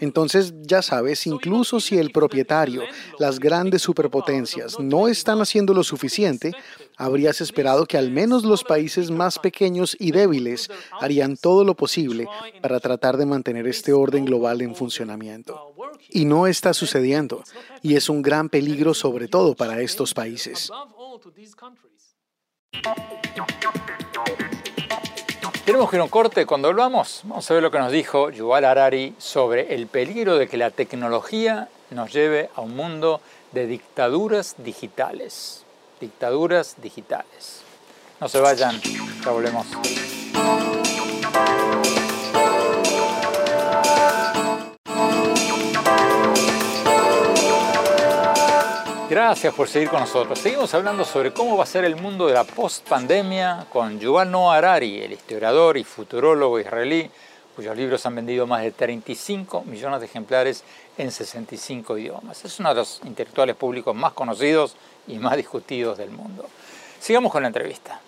Entonces, 0.00 0.54
ya 0.62 0.82
sabes, 0.82 1.26
incluso 1.26 1.80
si 1.80 1.98
el 1.98 2.10
propietario, 2.10 2.82
las 3.18 3.38
grandes 3.38 3.82
superpotencias, 3.82 4.78
no 4.78 5.08
están 5.08 5.40
haciendo 5.40 5.74
lo 5.74 5.82
suficiente, 5.82 6.52
habrías 6.96 7.40
esperado 7.40 7.86
que 7.86 7.98
al 7.98 8.10
menos 8.10 8.44
los 8.44 8.64
países 8.64 9.10
más 9.10 9.38
pequeños 9.38 9.96
y 9.98 10.12
débiles 10.12 10.70
harían 11.00 11.36
todo 11.36 11.64
lo 11.64 11.74
posible 11.74 12.28
para 12.60 12.80
tratar 12.80 13.16
de 13.16 13.26
mantener 13.26 13.66
este 13.66 13.92
orden 13.92 14.24
global 14.24 14.60
en 14.62 14.74
funcionamiento. 14.74 15.74
Y 16.10 16.24
no 16.24 16.46
está 16.46 16.74
sucediendo, 16.74 17.42
y 17.82 17.96
es 17.96 18.08
un 18.08 18.22
gran 18.22 18.48
peligro 18.48 18.94
sobre 18.94 19.28
todo 19.28 19.54
para 19.54 19.80
estos 19.80 20.14
países. 20.14 20.70
Tenemos 25.68 25.90
que 25.90 25.96
ir 25.96 26.00
a 26.00 26.04
un 26.04 26.08
corte. 26.08 26.46
Cuando 26.46 26.68
volvamos, 26.68 27.20
vamos 27.24 27.50
a 27.50 27.52
ver 27.52 27.62
lo 27.62 27.70
que 27.70 27.78
nos 27.78 27.92
dijo 27.92 28.30
Yuval 28.30 28.64
Harari 28.64 29.14
sobre 29.18 29.74
el 29.74 29.86
peligro 29.86 30.38
de 30.38 30.48
que 30.48 30.56
la 30.56 30.70
tecnología 30.70 31.68
nos 31.90 32.10
lleve 32.10 32.48
a 32.54 32.62
un 32.62 32.74
mundo 32.74 33.20
de 33.52 33.66
dictaduras 33.66 34.54
digitales. 34.56 35.64
Dictaduras 36.00 36.76
digitales. 36.80 37.60
No 38.18 38.30
se 38.30 38.40
vayan, 38.40 38.80
ya 39.22 39.30
volvemos. 39.30 39.66
Gracias 49.08 49.54
por 49.54 49.68
seguir 49.68 49.88
con 49.88 50.00
nosotros. 50.00 50.38
Seguimos 50.38 50.74
hablando 50.74 51.02
sobre 51.02 51.32
cómo 51.32 51.56
va 51.56 51.64
a 51.64 51.66
ser 51.66 51.84
el 51.86 51.96
mundo 51.96 52.26
de 52.26 52.34
la 52.34 52.44
post-pandemia 52.44 53.66
con 53.72 53.98
Yuval 53.98 54.30
Noah 54.30 54.56
Harari, 54.56 55.00
el 55.00 55.12
historiador 55.12 55.78
y 55.78 55.84
futurólogo 55.84 56.60
israelí, 56.60 57.10
cuyos 57.56 57.74
libros 57.74 58.04
han 58.04 58.14
vendido 58.16 58.46
más 58.46 58.62
de 58.62 58.70
35 58.70 59.64
millones 59.64 60.00
de 60.00 60.06
ejemplares 60.06 60.62
en 60.98 61.10
65 61.10 61.96
idiomas. 61.96 62.44
Es 62.44 62.60
uno 62.60 62.68
de 62.68 62.74
los 62.74 63.00
intelectuales 63.04 63.56
públicos 63.56 63.96
más 63.96 64.12
conocidos 64.12 64.76
y 65.06 65.18
más 65.18 65.38
discutidos 65.38 65.96
del 65.96 66.10
mundo. 66.10 66.46
Sigamos 67.00 67.32
con 67.32 67.40
la 67.42 67.48
entrevista. 67.48 68.00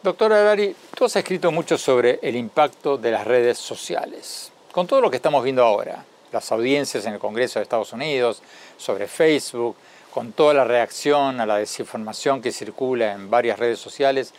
Doctor 0.00 0.32
Harari, 0.32 0.76
Tú 0.94 1.06
has 1.06 1.16
escrito 1.16 1.50
mucho 1.50 1.76
sobre 1.76 2.20
el 2.22 2.36
impacto 2.36 2.96
de 2.96 3.10
las 3.10 3.26
redes 3.26 3.58
sociales. 3.58 4.53
Con 4.74 4.88
todo 4.88 5.00
lo 5.00 5.08
que 5.08 5.18
estamos 5.18 5.44
viendo 5.44 5.62
ahora, 5.62 6.04
las 6.32 6.50
audiencias 6.50 7.06
en 7.06 7.12
el 7.12 7.20
Congreso 7.20 7.60
de 7.60 7.62
Estados 7.62 7.92
Unidos, 7.92 8.42
sobre 8.76 9.06
Facebook, 9.06 9.76
con 10.10 10.32
toda 10.32 10.52
la 10.52 10.64
reacción 10.64 11.40
a 11.40 11.46
la 11.46 11.58
desinformación 11.58 12.42
que 12.42 12.50
circula 12.50 13.12
en 13.12 13.30
varias 13.30 13.56
redes 13.56 13.78
sociales, 13.78 14.34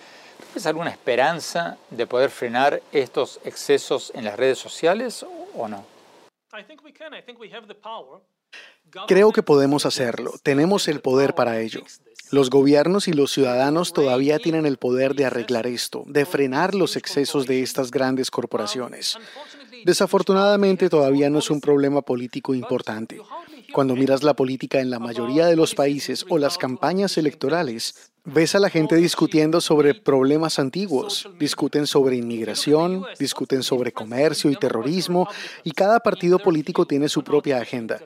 ¿tienes 0.47 0.65
alguna 0.65 0.89
esperanza 0.89 1.77
de 1.89 2.05
poder 2.05 2.29
frenar 2.31 2.81
estos 2.91 3.39
excesos 3.45 4.11
en 4.13 4.25
las 4.25 4.35
redes 4.35 4.59
sociales 4.59 5.25
o 5.55 5.69
no? 5.69 5.85
Creo 9.07 9.31
que 9.31 9.41
podemos 9.41 9.85
hacerlo. 9.85 10.33
Tenemos 10.43 10.89
el 10.89 10.99
poder 10.99 11.33
para 11.33 11.61
ello. 11.61 11.81
Los 12.31 12.49
gobiernos 12.49 13.07
y 13.07 13.13
los 13.13 13.31
ciudadanos 13.31 13.93
todavía 13.93 14.39
tienen 14.39 14.65
el 14.65 14.77
poder 14.77 15.15
de 15.15 15.23
arreglar 15.23 15.65
esto, 15.65 16.03
de 16.07 16.25
frenar 16.25 16.75
los 16.75 16.97
excesos 16.97 17.45
de 17.45 17.61
estas 17.61 17.91
grandes 17.91 18.31
corporaciones. 18.31 19.17
Desafortunadamente 19.85 20.89
todavía 20.89 21.29
no 21.29 21.37
es 21.37 21.51
un 21.51 21.61
problema 21.61 22.01
político 22.01 22.55
importante. 22.55 23.21
Cuando 23.71 23.95
miras 23.95 24.23
la 24.23 24.33
política 24.33 24.79
en 24.79 24.89
la 24.89 24.97
mayoría 24.97 25.45
de 25.45 25.55
los 25.55 25.75
países 25.75 26.25
o 26.27 26.39
las 26.39 26.57
campañas 26.57 27.19
electorales, 27.19 28.09
ves 28.23 28.55
a 28.55 28.59
la 28.59 28.71
gente 28.71 28.95
discutiendo 28.95 29.61
sobre 29.61 29.93
problemas 29.93 30.57
antiguos, 30.57 31.29
discuten 31.37 31.85
sobre 31.85 32.15
inmigración, 32.15 33.05
discuten 33.19 33.61
sobre 33.61 33.91
comercio 33.91 34.49
y 34.49 34.55
terrorismo, 34.55 35.29
y 35.63 35.69
cada 35.69 35.99
partido 35.99 36.39
político 36.39 36.87
tiene 36.87 37.07
su 37.07 37.23
propia 37.23 37.59
agenda 37.59 38.01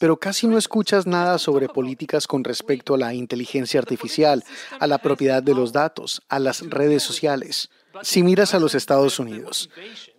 pero 0.00 0.18
casi 0.18 0.46
no 0.48 0.58
escuchas 0.58 1.06
nada 1.06 1.38
sobre 1.38 1.68
políticas 1.68 2.26
con 2.26 2.44
respecto 2.44 2.94
a 2.94 2.98
la 2.98 3.14
inteligencia 3.14 3.80
artificial, 3.80 4.44
a 4.78 4.86
la 4.86 4.98
propiedad 4.98 5.42
de 5.42 5.54
los 5.54 5.72
datos, 5.72 6.20
a 6.28 6.38
las 6.40 6.68
redes 6.68 7.02
sociales. 7.02 7.70
Si 8.02 8.22
miras 8.22 8.52
a 8.54 8.58
los 8.58 8.74
Estados 8.74 9.18
Unidos, 9.18 9.70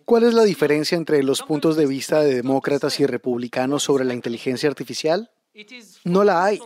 ¿cuál 0.06 0.24
es 0.24 0.32
la 0.32 0.44
diferencia 0.44 0.96
entre 0.96 1.22
los 1.22 1.42
puntos 1.42 1.76
de 1.76 1.84
vista 1.84 2.20
de 2.20 2.36
demócratas 2.36 2.98
y 3.00 3.04
republicanos 3.06 3.82
sobre 3.82 4.06
la 4.06 4.14
inteligencia 4.14 4.70
artificial? 4.70 5.30
No 6.04 6.24
la 6.24 6.44
hay. 6.44 6.60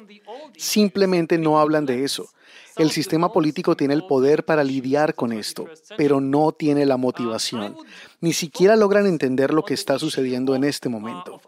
Simplemente 0.57 1.39
no 1.39 1.59
hablan 1.59 1.87
de 1.87 2.05
eso. 2.05 2.29
El 2.77 2.91
sistema 2.91 3.33
político 3.33 3.77
tiene 3.77 3.95
el 3.95 4.07
poder 4.07 4.45
para 4.45 4.65
lidiar 4.65 5.15
con 5.15 5.33
esto, 5.33 5.67
pero 5.97 6.21
no 6.21 6.53
tiene 6.53 6.87
la 6.87 6.97
motivación. 6.97 7.77
Ni 8.21 8.33
siquiera 8.33 8.77
logran 8.77 9.07
entender 9.07 9.53
lo 9.53 9.65
que 9.65 9.75
está 9.75 9.99
sucediendo 9.99 10.55
en 10.55 10.65
este 10.65 10.89
momento. 10.89 11.41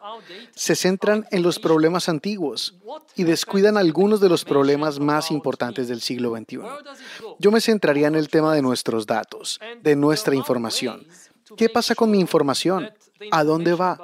Se 0.55 0.75
centran 0.77 1.27
en 1.31 1.43
los 1.43 1.59
problemas 1.59 2.09
antiguos 2.09 2.75
y 3.17 3.25
descuidan 3.25 3.77
algunos 3.77 4.21
de 4.21 4.29
los 4.29 4.45
problemas 4.45 5.01
más 5.01 5.31
importantes 5.31 5.89
del 5.89 6.01
siglo 6.01 6.37
XXI. 6.37 6.59
Yo 7.39 7.51
me 7.51 7.61
centraría 7.61 8.09
en 8.09 8.17
el 8.17 8.29
tema 8.29 8.55
de 8.55 8.63
nuestros 8.63 9.07
datos, 9.07 9.59
de 9.83 9.97
nuestra 9.97 10.35
información. 10.35 11.07
¿Qué 11.57 11.69
pasa 11.69 11.95
con 11.95 12.11
mi 12.11 12.21
información? 12.21 12.91
¿A 13.31 13.45
dónde 13.45 13.75
va? 13.75 13.99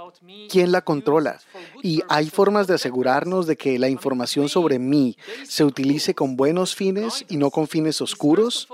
¿Quién 0.48 0.72
la 0.72 0.82
controla? 0.82 1.40
Y 1.82 2.02
hay 2.08 2.30
formas 2.30 2.66
de 2.66 2.74
asegurarnos 2.74 3.46
de 3.46 3.56
que 3.56 3.78
la 3.78 3.88
información 3.88 4.48
sobre 4.48 4.78
mí 4.78 5.16
se 5.44 5.64
utilice 5.64 6.14
con 6.14 6.36
buenos 6.36 6.74
fines 6.74 7.24
y 7.28 7.36
no 7.36 7.50
con 7.50 7.66
fines 7.66 8.00
oscuros. 8.00 8.68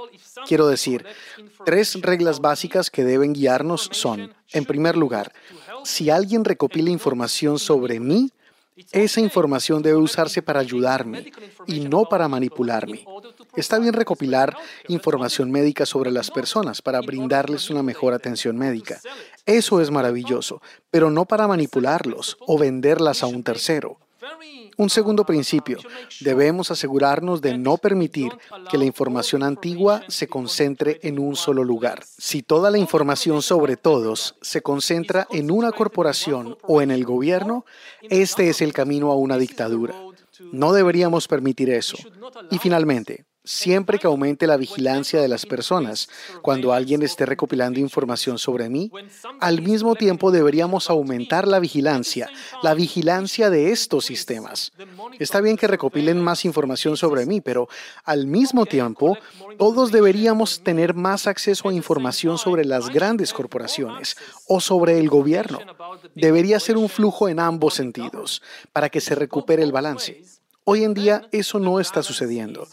Quiero 0.47 0.67
decir, 0.67 1.05
tres 1.65 2.01
reglas 2.01 2.41
básicas 2.41 2.91
que 2.91 3.05
deben 3.05 3.33
guiarnos 3.33 3.89
son, 3.93 4.35
en 4.53 4.65
primer 4.65 4.97
lugar, 4.97 5.33
si 5.85 6.11
alguien 6.11 6.45
recopila 6.45 6.91
información 6.91 7.59
sobre 7.59 8.01
mí, 8.01 8.31
esa 8.93 9.21
información 9.21 9.83
debe 9.83 9.99
usarse 9.99 10.43
para 10.43 10.61
ayudarme 10.61 11.33
y 11.67 11.81
no 11.81 12.05
para 12.05 12.29
manipularme. 12.29 13.05
Está 13.57 13.79
bien 13.79 13.95
recopilar 13.95 14.57
información 14.89 15.51
médica 15.51 15.87
sobre 15.87 16.11
las 16.11 16.31
personas 16.31 16.83
para 16.83 17.01
brindarles 17.01 17.71
una 17.71 17.83
mejor 17.83 18.15
atención 18.15 18.57
médica. 18.57 19.01
Eso 19.47 19.81
es 19.81 19.91
maravilloso, 19.91 20.61
pero 20.91 21.11
no 21.11 21.25
para 21.25 21.47
manipularlos 21.47 22.37
o 22.41 22.59
venderlas 22.59 23.23
a 23.23 23.27
un 23.27 23.45
tercero. 23.45 23.99
Un 24.77 24.91
segundo 24.91 25.25
principio, 25.25 25.79
debemos 26.21 26.71
asegurarnos 26.71 27.41
de 27.41 27.57
no 27.59 27.77
permitir 27.77 28.33
que 28.71 28.79
la 28.79 28.85
información 28.85 29.43
antigua 29.43 30.03
se 30.09 30.27
concentre 30.27 30.99
en 31.03 31.19
un 31.19 31.37
solo 31.37 31.65
lugar. 31.65 32.03
Si 32.05 32.43
toda 32.43 32.71
la 32.71 32.79
información 32.79 33.43
sobre 33.43 33.77
todos 33.77 34.37
se 34.41 34.63
concentra 34.63 35.27
en 35.31 35.51
una 35.51 35.73
corporación 35.73 36.57
o 36.63 36.83
en 36.83 36.91
el 36.91 37.05
gobierno, 37.05 37.65
este 38.03 38.49
es 38.49 38.63
el 38.63 38.73
camino 38.73 39.11
a 39.11 39.17
una 39.17 39.39
dictadura. 39.39 39.95
No 40.53 40.73
deberíamos 40.73 41.29
permitir 41.29 41.71
eso. 41.71 41.97
Y 42.51 42.59
finalmente, 42.59 43.25
siempre 43.45 43.99
que 43.99 44.07
aumente 44.07 44.47
la 44.47 44.57
vigilancia 44.57 45.21
de 45.21 45.29
las 45.29 45.45
personas 45.45 46.09
cuando 46.41 46.73
alguien 46.73 47.03
esté 47.03 47.27
recopilando 47.27 47.79
información 47.79 48.39
sobre 48.39 48.71
mí, 48.71 48.91
al 49.41 49.61
mismo 49.61 49.95
tiempo 49.95 50.31
deberíamos 50.31 50.89
aumentar 50.89 51.47
la 51.47 51.61
vigilancia, 51.61 52.31
la 52.63 52.75
vigilancia 52.75 53.51
de 53.51 53.71
estos 53.71 54.07
sistemas. 54.07 54.73
Está 55.19 55.43
bien 55.43 55.59
que 55.59 55.67
recopilen 55.67 56.21
más 56.21 56.45
información 56.47 56.97
sobre 56.97 57.27
mí, 57.27 57.43
pero 57.43 57.69
al 58.05 58.27
mismo 58.27 58.65
tiempo, 58.65 59.19
todos 59.59 59.93
deberíamos 59.93 60.63
tener 60.63 60.95
más 60.95 61.27
acceso 61.27 61.69
a 61.69 61.75
información 61.75 62.39
sobre 62.39 62.65
las 62.65 62.89
grandes 62.89 63.33
corporaciones 63.33 64.17
o 64.49 64.61
sobre 64.61 64.99
el 64.99 65.09
gobierno. 65.11 65.61
Debería 66.15 66.59
ser 66.61 66.79
un 66.79 66.89
flujo 66.89 67.29
en 67.29 67.39
ambos 67.39 67.75
sentidos 67.75 68.43
para 68.73 68.89
que 68.89 69.01
se 69.01 69.15
recupere 69.15 69.63
el 69.63 69.73
balance. 69.73 70.23
Hoy 70.67 70.83
en 70.83 70.95
día 70.95 71.29
eso 71.31 71.59
no 71.59 71.79
está 71.79 72.03
sucediendo. 72.03 72.67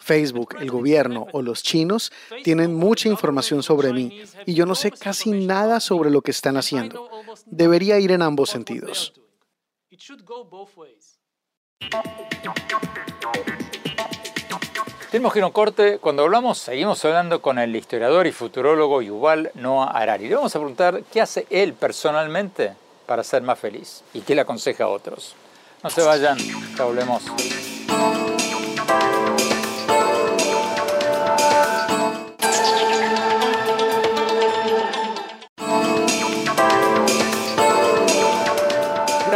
Facebook, 0.00 0.56
el 0.58 0.70
gobierno 0.70 1.28
o 1.32 1.42
los 1.42 1.62
chinos 1.62 2.10
tienen 2.42 2.74
mucha 2.74 3.08
información 3.08 3.62
sobre 3.62 3.92
mí 3.92 4.22
y 4.46 4.54
yo 4.54 4.66
no 4.66 4.74
sé 4.74 4.90
casi 4.90 5.30
nada 5.30 5.78
sobre 5.78 6.10
lo 6.10 6.22
que 6.22 6.32
están 6.32 6.56
haciendo. 6.56 7.08
Debería 7.46 7.98
ir 7.98 8.10
en 8.10 8.22
ambos 8.22 8.50
sentidos. 8.50 9.12
Tenemos 15.10 15.32
que 15.32 15.40
ir 15.40 15.42
a 15.42 15.46
un 15.46 15.52
corte. 15.52 15.98
Cuando 15.98 16.22
hablamos, 16.22 16.58
seguimos 16.58 17.04
hablando 17.04 17.42
con 17.42 17.58
el 17.58 17.74
historiador 17.74 18.26
y 18.26 18.32
futurólogo 18.32 19.02
Yuval 19.02 19.50
Noah 19.54 19.90
Harari. 19.90 20.28
Le 20.28 20.36
vamos 20.36 20.54
a 20.54 20.58
preguntar 20.60 21.02
qué 21.12 21.20
hace 21.20 21.46
él 21.50 21.74
personalmente 21.74 22.74
para 23.06 23.24
ser 23.24 23.42
más 23.42 23.58
feliz 23.58 24.04
y 24.14 24.20
qué 24.20 24.36
le 24.36 24.42
aconseja 24.42 24.84
a 24.84 24.88
otros. 24.88 25.34
No 25.82 25.90
se 25.90 26.02
vayan, 26.02 26.38
ya 26.76 26.84
volvemos. 26.84 27.24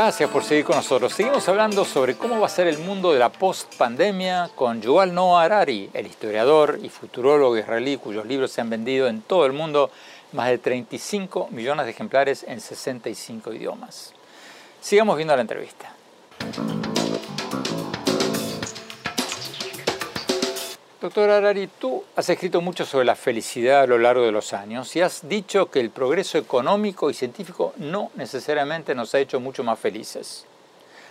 Gracias 0.04 0.28
por 0.28 0.44
seguir 0.44 0.66
con 0.66 0.76
nosotros. 0.76 1.14
Seguimos 1.14 1.48
hablando 1.48 1.82
sobre 1.82 2.14
cómo 2.14 2.38
va 2.38 2.44
a 2.44 2.50
ser 2.50 2.66
el 2.66 2.76
mundo 2.76 3.14
de 3.14 3.18
la 3.18 3.32
post-pandemia 3.32 4.50
con 4.54 4.82
Yuval 4.82 5.14
Noah 5.14 5.44
Harari, 5.44 5.88
el 5.94 6.06
historiador 6.06 6.78
y 6.82 6.90
futurólogo 6.90 7.56
israelí 7.56 7.96
cuyos 7.96 8.26
libros 8.26 8.52
se 8.52 8.60
han 8.60 8.68
vendido 8.68 9.08
en 9.08 9.22
todo 9.22 9.46
el 9.46 9.54
mundo 9.54 9.90
más 10.32 10.48
de 10.48 10.58
35 10.58 11.48
millones 11.52 11.86
de 11.86 11.92
ejemplares 11.92 12.44
en 12.46 12.60
65 12.60 13.54
idiomas. 13.54 14.12
Sigamos 14.78 15.16
viendo 15.16 15.34
la 15.34 15.40
entrevista. 15.40 15.94
Doctor 21.04 21.28
Arari, 21.28 21.66
tú 21.66 22.02
has 22.16 22.30
escrito 22.30 22.62
mucho 22.62 22.86
sobre 22.86 23.04
la 23.04 23.14
felicidad 23.14 23.82
a 23.82 23.86
lo 23.86 23.98
largo 23.98 24.24
de 24.24 24.32
los 24.32 24.54
años 24.54 24.96
y 24.96 25.02
has 25.02 25.28
dicho 25.28 25.70
que 25.70 25.78
el 25.80 25.90
progreso 25.90 26.38
económico 26.38 27.10
y 27.10 27.14
científico 27.14 27.74
no 27.76 28.10
necesariamente 28.14 28.94
nos 28.94 29.14
ha 29.14 29.18
hecho 29.18 29.38
mucho 29.38 29.62
más 29.62 29.78
felices. 29.78 30.46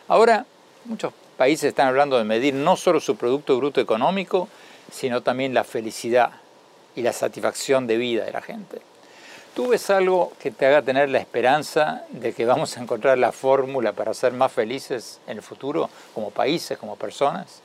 Ahora, 0.08 0.47
muchos 0.86 1.13
países 1.38 1.65
están 1.65 1.89
hablando 1.89 2.17
de 2.17 2.23
medir 2.23 2.56
no 2.56 2.75
solo 2.75 2.99
su 2.99 3.17
Producto 3.17 3.56
Bruto 3.56 3.82
Económico, 3.82 4.49
sino 4.91 5.21
también 5.21 5.53
la 5.53 5.63
felicidad 5.63 6.32
y 6.95 7.03
la 7.03 7.13
satisfacción 7.13 7.86
de 7.86 7.97
vida 7.97 8.25
de 8.25 8.32
la 8.32 8.41
gente. 8.41 8.82
¿Tú 9.56 9.67
ves 9.67 9.91
algo 9.91 10.34
que 10.39 10.49
te 10.49 10.65
haga 10.65 10.82
tener 10.82 11.10
la 11.10 11.19
esperanza 11.19 12.03
de 12.10 12.34
que 12.34 12.47
vamos 12.47 12.75
a 12.75 12.82
encontrar 12.82 13.19
la 13.19 13.32
fórmula 13.32 13.93
para 13.93 14.15
ser 14.15 14.34
más 14.34 14.51
felices 14.51 15.19
en 15.27 15.38
el 15.38 15.43
futuro, 15.43 15.88
como 16.15 16.32
países, 16.32 16.79
como 16.79 16.95
personas? 16.95 17.62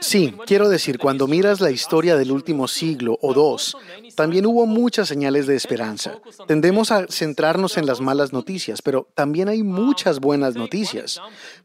Sí, 0.00 0.34
quiero 0.46 0.68
decir, 0.68 0.98
cuando 0.98 1.26
miras 1.26 1.60
la 1.60 1.70
historia 1.70 2.16
del 2.16 2.32
último 2.32 2.68
siglo 2.68 3.18
o 3.20 3.34
dos, 3.34 3.76
también 4.14 4.46
hubo 4.46 4.64
muchas 4.66 5.08
señales 5.08 5.46
de 5.46 5.56
esperanza. 5.56 6.18
Tendemos 6.46 6.90
a 6.90 7.06
centrarnos 7.06 7.76
en 7.76 7.86
las 7.86 8.00
malas 8.00 8.32
noticias, 8.32 8.80
pero 8.80 9.08
también 9.14 9.48
hay 9.48 9.62
muchas 9.62 10.18
buenas 10.18 10.54
noticias. 10.54 11.20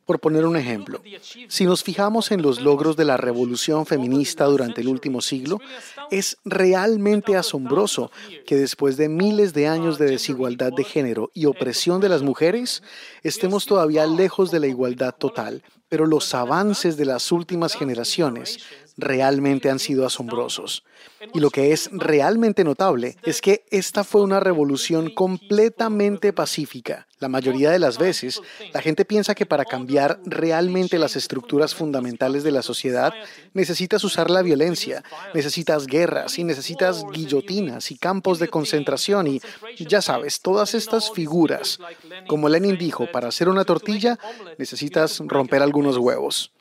Por 0.06 0.19
poner 0.19 0.45
un 0.45 0.56
ejemplo, 0.56 1.02
si 1.48 1.65
nos 1.65 1.84
fijamos 1.84 2.32
en 2.32 2.41
los 2.41 2.62
logros 2.62 2.95
de 2.95 3.06
la 3.06 3.17
revolución 3.17 3.86
feminista 3.86 4.45
durante 4.45 4.82
el 4.82 4.89
último 4.89 5.21
siglo, 5.21 5.60
es 6.12 6.38
realmente 6.45 7.36
asombroso 7.36 8.12
que 8.45 8.56
después 8.56 8.98
de 8.98 9.10
miles 9.10 9.54
de 9.54 9.67
años 9.67 9.98
de 9.98 10.06
desigualdad 10.06 10.74
de 10.74 10.84
género 10.84 11.32
y 11.34 11.45
opresión 11.45 12.02
de 12.02 12.10
las 12.10 12.21
mujeres, 12.21 12.84
estemos 13.27 13.65
todavía 13.65 14.05
lejos 14.05 14.51
de 14.51 14.59
la 14.59 14.67
igualdad 14.67 15.15
total 15.15 15.63
pero 15.89 16.07
los 16.07 16.33
avances 16.33 16.97
de 16.97 17.05
las 17.05 17.31
últimas 17.31 17.75
generaciones 17.75 18.59
realmente 18.97 19.69
han 19.69 19.79
sido 19.79 20.05
asombrosos. 20.05 20.83
Y 21.33 21.39
lo 21.39 21.49
que 21.49 21.73
es 21.73 21.89
realmente 21.91 22.63
notable 22.63 23.17
es 23.23 23.41
que 23.41 23.65
esta 23.69 24.03
fue 24.03 24.21
una 24.21 24.39
revolución 24.39 25.09
completamente 25.13 26.33
pacífica. 26.33 27.07
La 27.19 27.30
mayoría 27.30 27.71
de 27.71 27.80
las 27.80 27.97
veces, 27.97 28.41
la 28.73 28.82
gente 28.82 29.06
piensa 29.06 29.36
que 29.36 29.45
para 29.45 29.63
cambiar 29.63 30.19
realmente 30.25 30.99
las 30.99 31.15
estructuras 31.15 31.73
fundamentales 31.73 32.43
de 32.43 32.51
la 32.51 32.62
sociedad, 32.62 33.13
necesitas 33.54 34.04
usar 34.04 34.30
la 34.30 34.41
violencia, 34.41 35.01
necesitas 35.34 35.88
guerras 35.88 36.38
y 36.39 36.43
necesitas 36.43 37.06
guillotinas 37.13 37.89
y 37.91 37.97
campos 37.97 38.38
de 38.39 38.49
concentración 38.49 39.28
y, 39.28 39.41
ya 39.80 40.01
sabes, 40.01 40.41
todas 40.41 40.73
estas 40.73 41.10
figuras. 41.10 41.80
Como 42.28 42.49
Lenin 42.49 42.78
dijo, 42.78 43.10
para 43.10 43.30
hacer 43.30 43.47
una 43.47 43.63
tortilla 43.63 44.19
necesitas 44.58 45.19
romper 45.25 45.62
algunos 45.62 45.97
huevos. 45.97 46.51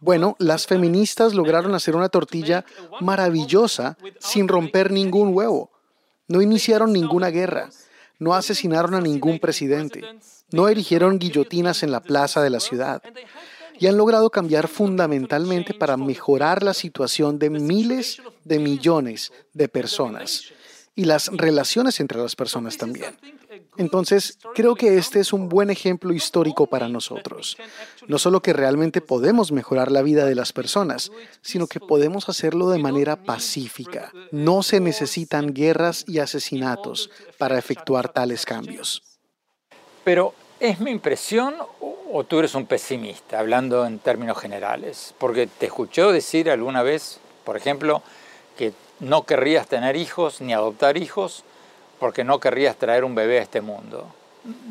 Bueno, 0.00 0.34
las 0.38 0.66
feministas 0.66 1.34
lograron 1.34 1.74
hacer 1.74 1.94
una 1.94 2.08
tortilla 2.08 2.64
maravillosa 3.00 3.96
sin 4.18 4.48
romper 4.48 4.90
ningún 4.90 5.34
huevo. 5.34 5.70
No 6.26 6.42
iniciaron 6.42 6.92
ninguna 6.92 7.28
guerra, 7.28 7.70
no 8.20 8.34
asesinaron 8.34 8.94
a 8.94 9.00
ningún 9.00 9.40
presidente, 9.40 10.02
no 10.52 10.68
erigieron 10.68 11.18
guillotinas 11.18 11.82
en 11.82 11.90
la 11.90 12.00
plaza 12.00 12.42
de 12.42 12.50
la 12.50 12.60
ciudad 12.60 13.02
y 13.80 13.86
han 13.86 13.96
logrado 13.96 14.30
cambiar 14.30 14.68
fundamentalmente 14.68 15.74
para 15.74 15.96
mejorar 15.96 16.62
la 16.62 16.74
situación 16.74 17.38
de 17.38 17.50
miles 17.50 18.22
de 18.44 18.58
millones 18.58 19.32
de 19.54 19.68
personas 19.68 20.52
y 20.94 21.06
las 21.06 21.28
relaciones 21.28 21.98
entre 21.98 22.18
las 22.18 22.36
personas 22.36 22.76
también. 22.76 23.16
Entonces, 23.80 24.36
creo 24.54 24.74
que 24.74 24.98
este 24.98 25.20
es 25.20 25.32
un 25.32 25.48
buen 25.48 25.70
ejemplo 25.70 26.12
histórico 26.12 26.66
para 26.66 26.90
nosotros. 26.90 27.56
No 28.08 28.18
solo 28.18 28.42
que 28.42 28.52
realmente 28.52 29.00
podemos 29.00 29.52
mejorar 29.52 29.90
la 29.90 30.02
vida 30.02 30.26
de 30.26 30.34
las 30.34 30.52
personas, 30.52 31.10
sino 31.40 31.66
que 31.66 31.80
podemos 31.80 32.28
hacerlo 32.28 32.68
de 32.68 32.78
manera 32.78 33.16
pacífica. 33.16 34.12
No 34.32 34.62
se 34.62 34.80
necesitan 34.80 35.54
guerras 35.54 36.04
y 36.06 36.18
asesinatos 36.18 37.08
para 37.38 37.56
efectuar 37.56 38.12
tales 38.12 38.44
cambios. 38.44 39.02
Pero, 40.04 40.34
¿es 40.60 40.78
mi 40.78 40.90
impresión 40.90 41.54
o 42.12 42.24
tú 42.24 42.40
eres 42.40 42.54
un 42.54 42.66
pesimista, 42.66 43.38
hablando 43.38 43.86
en 43.86 43.98
términos 43.98 44.36
generales? 44.36 45.14
Porque 45.16 45.46
te 45.46 45.66
escuché 45.66 46.02
decir 46.02 46.50
alguna 46.50 46.82
vez, 46.82 47.18
por 47.44 47.56
ejemplo, 47.56 48.02
que 48.58 48.74
no 48.98 49.24
querrías 49.24 49.66
tener 49.68 49.96
hijos 49.96 50.42
ni 50.42 50.52
adoptar 50.52 50.98
hijos 50.98 51.44
porque 52.00 52.24
no 52.24 52.40
querrías 52.40 52.76
traer 52.76 53.04
un 53.04 53.14
bebé 53.14 53.38
a 53.38 53.42
este 53.42 53.60
mundo. 53.60 54.12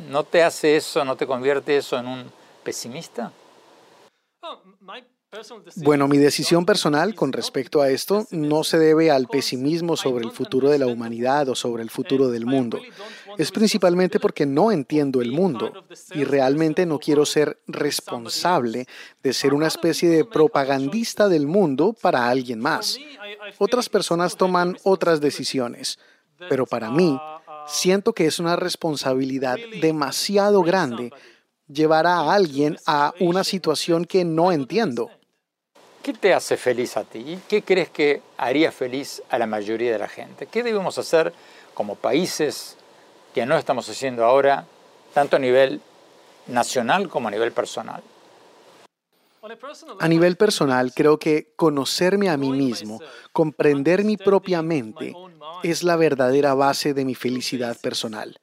¿No 0.09 0.23
te 0.23 0.41
hace 0.41 0.75
eso, 0.75 1.05
no 1.05 1.15
te 1.15 1.27
convierte 1.27 1.77
eso 1.77 1.97
en 1.97 2.07
un 2.07 2.31
pesimista? 2.63 3.31
Bueno, 5.75 6.07
mi 6.07 6.17
decisión 6.17 6.65
personal 6.65 7.13
con 7.13 7.31
respecto 7.31 7.83
a 7.83 7.89
esto 7.91 8.25
no 8.31 8.63
se 8.63 8.79
debe 8.79 9.11
al 9.11 9.27
pesimismo 9.27 9.95
sobre 9.95 10.25
el 10.25 10.31
futuro 10.31 10.71
de 10.71 10.79
la 10.79 10.87
humanidad 10.87 11.47
o 11.49 11.55
sobre 11.55 11.83
el 11.83 11.91
futuro 11.91 12.29
del 12.29 12.47
mundo. 12.47 12.79
Es 13.37 13.51
principalmente 13.51 14.19
porque 14.19 14.47
no 14.47 14.71
entiendo 14.71 15.21
el 15.21 15.31
mundo 15.31 15.71
y 16.15 16.23
realmente 16.23 16.87
no 16.87 16.97
quiero 16.97 17.27
ser 17.27 17.59
responsable 17.67 18.87
de 19.21 19.33
ser 19.33 19.53
una 19.53 19.67
especie 19.67 20.09
de 20.09 20.25
propagandista 20.25 21.29
del 21.29 21.45
mundo 21.45 21.93
para 21.93 22.27
alguien 22.27 22.59
más. 22.59 22.97
Otras 23.59 23.87
personas 23.87 24.35
toman 24.35 24.77
otras 24.83 25.21
decisiones 25.21 25.99
pero 26.47 26.65
para 26.65 26.89
mí 26.89 27.19
siento 27.67 28.13
que 28.13 28.25
es 28.25 28.39
una 28.39 28.55
responsabilidad 28.55 29.57
demasiado 29.81 30.63
grande 30.63 31.11
llevar 31.67 32.07
a 32.07 32.33
alguien 32.33 32.77
a 32.85 33.13
una 33.19 33.43
situación 33.43 34.05
que 34.05 34.25
no 34.25 34.51
entiendo. 34.51 35.09
¿Qué 36.01 36.13
te 36.13 36.33
hace 36.33 36.57
feliz 36.57 36.97
a 36.97 37.03
ti? 37.03 37.39
¿Qué 37.47 37.61
crees 37.61 37.89
que 37.89 38.21
haría 38.37 38.71
feliz 38.71 39.21
a 39.29 39.37
la 39.37 39.45
mayoría 39.45 39.91
de 39.91 39.99
la 39.99 40.07
gente? 40.07 40.47
¿Qué 40.47 40.63
debemos 40.63 40.97
hacer 40.97 41.33
como 41.73 41.95
países 41.95 42.77
que 43.33 43.45
no 43.45 43.57
estamos 43.57 43.87
haciendo 43.89 44.23
ahora, 44.23 44.65
tanto 45.13 45.35
a 45.35 45.39
nivel 45.39 45.81
nacional 46.47 47.09
como 47.09 47.27
a 47.27 47.31
nivel 47.31 47.51
personal? 47.51 48.01
A 49.99 50.07
nivel 50.07 50.35
personal, 50.35 50.91
creo 50.93 51.17
que 51.17 51.53
conocerme 51.55 52.29
a 52.29 52.37
mí 52.37 52.51
mismo, 52.51 52.99
comprender 53.31 54.03
mi 54.03 54.17
propia 54.17 54.61
mente, 54.61 55.13
es 55.63 55.83
la 55.83 55.95
verdadera 55.95 56.53
base 56.53 56.93
de 56.93 57.05
mi 57.05 57.15
felicidad 57.15 57.77
personal. 57.79 58.39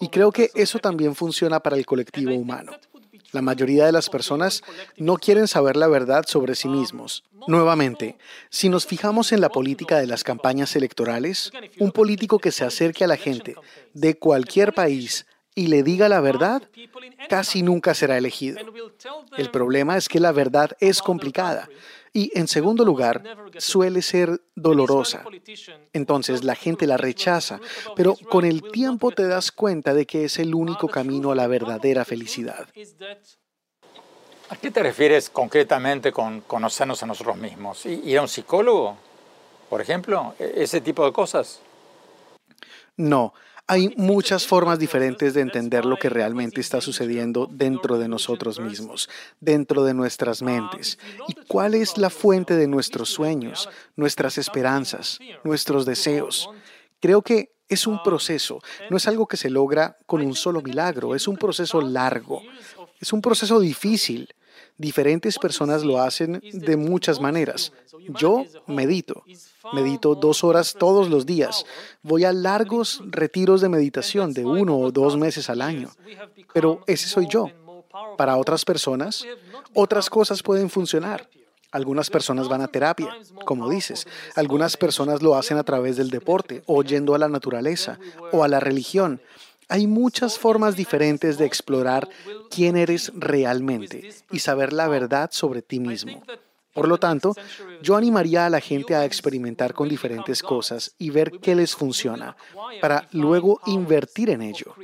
Y 0.00 0.08
creo 0.08 0.32
que 0.32 0.50
eso 0.54 0.78
también 0.78 1.14
funciona 1.14 1.60
para 1.60 1.76
el 1.76 1.86
colectivo 1.86 2.34
humano. 2.34 2.72
La 3.32 3.42
mayoría 3.42 3.84
de 3.84 3.92
las 3.92 4.08
personas 4.08 4.62
no 4.96 5.16
quieren 5.16 5.48
saber 5.48 5.76
la 5.76 5.88
verdad 5.88 6.24
sobre 6.26 6.54
sí 6.54 6.68
mismos. 6.68 7.24
Nuevamente, 7.46 8.16
si 8.48 8.68
nos 8.68 8.86
fijamos 8.86 9.32
en 9.32 9.40
la 9.40 9.50
política 9.50 9.98
de 9.98 10.06
las 10.06 10.24
campañas 10.24 10.74
electorales, 10.76 11.50
un 11.78 11.92
político 11.92 12.38
que 12.38 12.52
se 12.52 12.64
acerque 12.64 13.04
a 13.04 13.08
la 13.08 13.16
gente 13.16 13.54
de 13.92 14.18
cualquier 14.18 14.72
país 14.72 15.26
y 15.54 15.66
le 15.66 15.82
diga 15.82 16.08
la 16.08 16.20
verdad, 16.20 16.62
casi 17.28 17.62
nunca 17.62 17.92
será 17.92 18.16
elegido. 18.16 18.60
El 19.36 19.50
problema 19.50 19.96
es 19.96 20.08
que 20.08 20.20
la 20.20 20.32
verdad 20.32 20.76
es 20.80 21.02
complicada 21.02 21.68
y, 22.12 22.30
en 22.38 22.48
segundo 22.48 22.84
lugar, 22.84 23.22
suele 23.58 24.02
ser 24.02 24.40
dolorosa. 24.54 25.24
Entonces 25.92 26.44
la 26.44 26.54
gente 26.54 26.86
la 26.86 26.96
rechaza, 26.96 27.60
pero 27.96 28.16
con 28.28 28.44
el 28.44 28.62
tiempo 28.70 29.10
te 29.10 29.26
das 29.26 29.52
cuenta 29.52 29.94
de 29.94 30.06
que 30.06 30.24
es 30.24 30.38
el 30.38 30.54
único 30.54 30.88
camino 30.88 31.30
a 31.30 31.34
la 31.34 31.46
verdadera 31.46 32.04
felicidad. 32.04 32.68
¿A 34.50 34.56
qué 34.56 34.70
te 34.70 34.82
refieres 34.82 35.28
concretamente 35.28 36.10
con 36.10 36.40
conocernos 36.40 37.02
a 37.02 37.06
nosotros 37.06 37.36
mismos? 37.36 37.84
¿Ir 37.84 38.18
a 38.18 38.22
un 38.22 38.28
psicólogo, 38.28 38.96
por 39.68 39.80
ejemplo? 39.82 40.34
¿E-, 40.38 40.62
¿Ese 40.62 40.80
tipo 40.80 41.04
de 41.04 41.12
cosas? 41.12 41.60
No, 42.96 43.34
hay 43.70 43.94
muchas 43.98 44.46
formas 44.46 44.78
diferentes 44.78 45.34
de 45.34 45.42
entender 45.42 45.84
lo 45.84 45.98
que 45.98 46.08
realmente 46.08 46.62
está 46.62 46.80
sucediendo 46.80 47.46
dentro 47.52 47.98
de 47.98 48.08
nosotros 48.08 48.58
mismos, 48.58 49.10
dentro 49.40 49.84
de 49.84 49.92
nuestras 49.92 50.40
mentes, 50.40 50.98
y 51.28 51.34
cuál 51.46 51.74
es 51.74 51.98
la 51.98 52.08
fuente 52.08 52.56
de 52.56 52.66
nuestros 52.66 53.10
sueños, 53.10 53.68
nuestras 53.94 54.38
esperanzas, 54.38 55.18
nuestros 55.44 55.84
deseos. 55.84 56.48
Creo 56.98 57.20
que 57.20 57.52
es 57.68 57.86
un 57.86 58.02
proceso, 58.02 58.60
no 58.88 58.96
es 58.96 59.06
algo 59.06 59.26
que 59.26 59.36
se 59.36 59.50
logra 59.50 59.98
con 60.06 60.22
un 60.22 60.34
solo 60.34 60.62
milagro, 60.62 61.14
es 61.14 61.28
un 61.28 61.36
proceso 61.36 61.82
largo, 61.82 62.40
es 62.98 63.12
un 63.12 63.20
proceso 63.20 63.60
difícil. 63.60 64.34
Diferentes 64.78 65.38
personas 65.38 65.82
lo 65.82 66.00
hacen 66.00 66.40
de 66.52 66.76
muchas 66.76 67.20
maneras. 67.20 67.72
Yo 68.10 68.44
medito. 68.66 69.24
Medito 69.72 70.14
dos 70.14 70.44
horas 70.44 70.74
todos 70.78 71.10
los 71.10 71.26
días. 71.26 71.66
Voy 72.02 72.24
a 72.24 72.32
largos 72.32 73.02
retiros 73.06 73.60
de 73.60 73.68
meditación 73.68 74.32
de 74.32 74.44
uno 74.44 74.78
o 74.78 74.92
dos 74.92 75.16
meses 75.16 75.50
al 75.50 75.62
año. 75.62 75.90
Pero 76.54 76.82
ese 76.86 77.08
soy 77.08 77.26
yo. 77.28 77.50
Para 78.16 78.36
otras 78.36 78.64
personas, 78.64 79.26
otras 79.74 80.08
cosas 80.08 80.42
pueden 80.42 80.70
funcionar. 80.70 81.28
Algunas 81.70 82.08
personas 82.08 82.48
van 82.48 82.62
a 82.62 82.68
terapia, 82.68 83.14
como 83.44 83.68
dices. 83.68 84.06
Algunas 84.36 84.76
personas 84.76 85.22
lo 85.22 85.34
hacen 85.34 85.58
a 85.58 85.64
través 85.64 85.96
del 85.96 86.08
deporte, 86.08 86.62
o 86.66 86.82
yendo 86.82 87.14
a 87.14 87.18
la 87.18 87.28
naturaleza, 87.28 87.98
o 88.32 88.42
a 88.42 88.48
la 88.48 88.58
religión. 88.58 89.20
Hay 89.68 89.86
muchas 89.86 90.38
formas 90.38 90.76
diferentes 90.76 91.36
de 91.36 91.44
explorar 91.44 92.08
quién 92.50 92.76
eres 92.76 93.12
realmente 93.14 94.10
y 94.30 94.38
saber 94.38 94.72
la 94.72 94.88
verdad 94.88 95.30
sobre 95.32 95.62
ti 95.62 95.78
mismo. 95.78 96.22
Por 96.72 96.88
lo 96.88 96.98
tanto, 96.98 97.34
yo 97.82 97.96
animaría 97.96 98.46
a 98.46 98.50
la 98.50 98.60
gente 98.60 98.94
a 98.94 99.04
experimentar 99.04 99.74
con 99.74 99.88
diferentes 99.88 100.42
cosas 100.42 100.94
y 100.98 101.10
ver 101.10 101.32
qué 101.42 101.54
les 101.54 101.74
funciona, 101.74 102.36
para 102.80 103.08
luego 103.12 103.60
invertir 103.66 104.30
en 104.30 104.42
ello. 104.42 104.74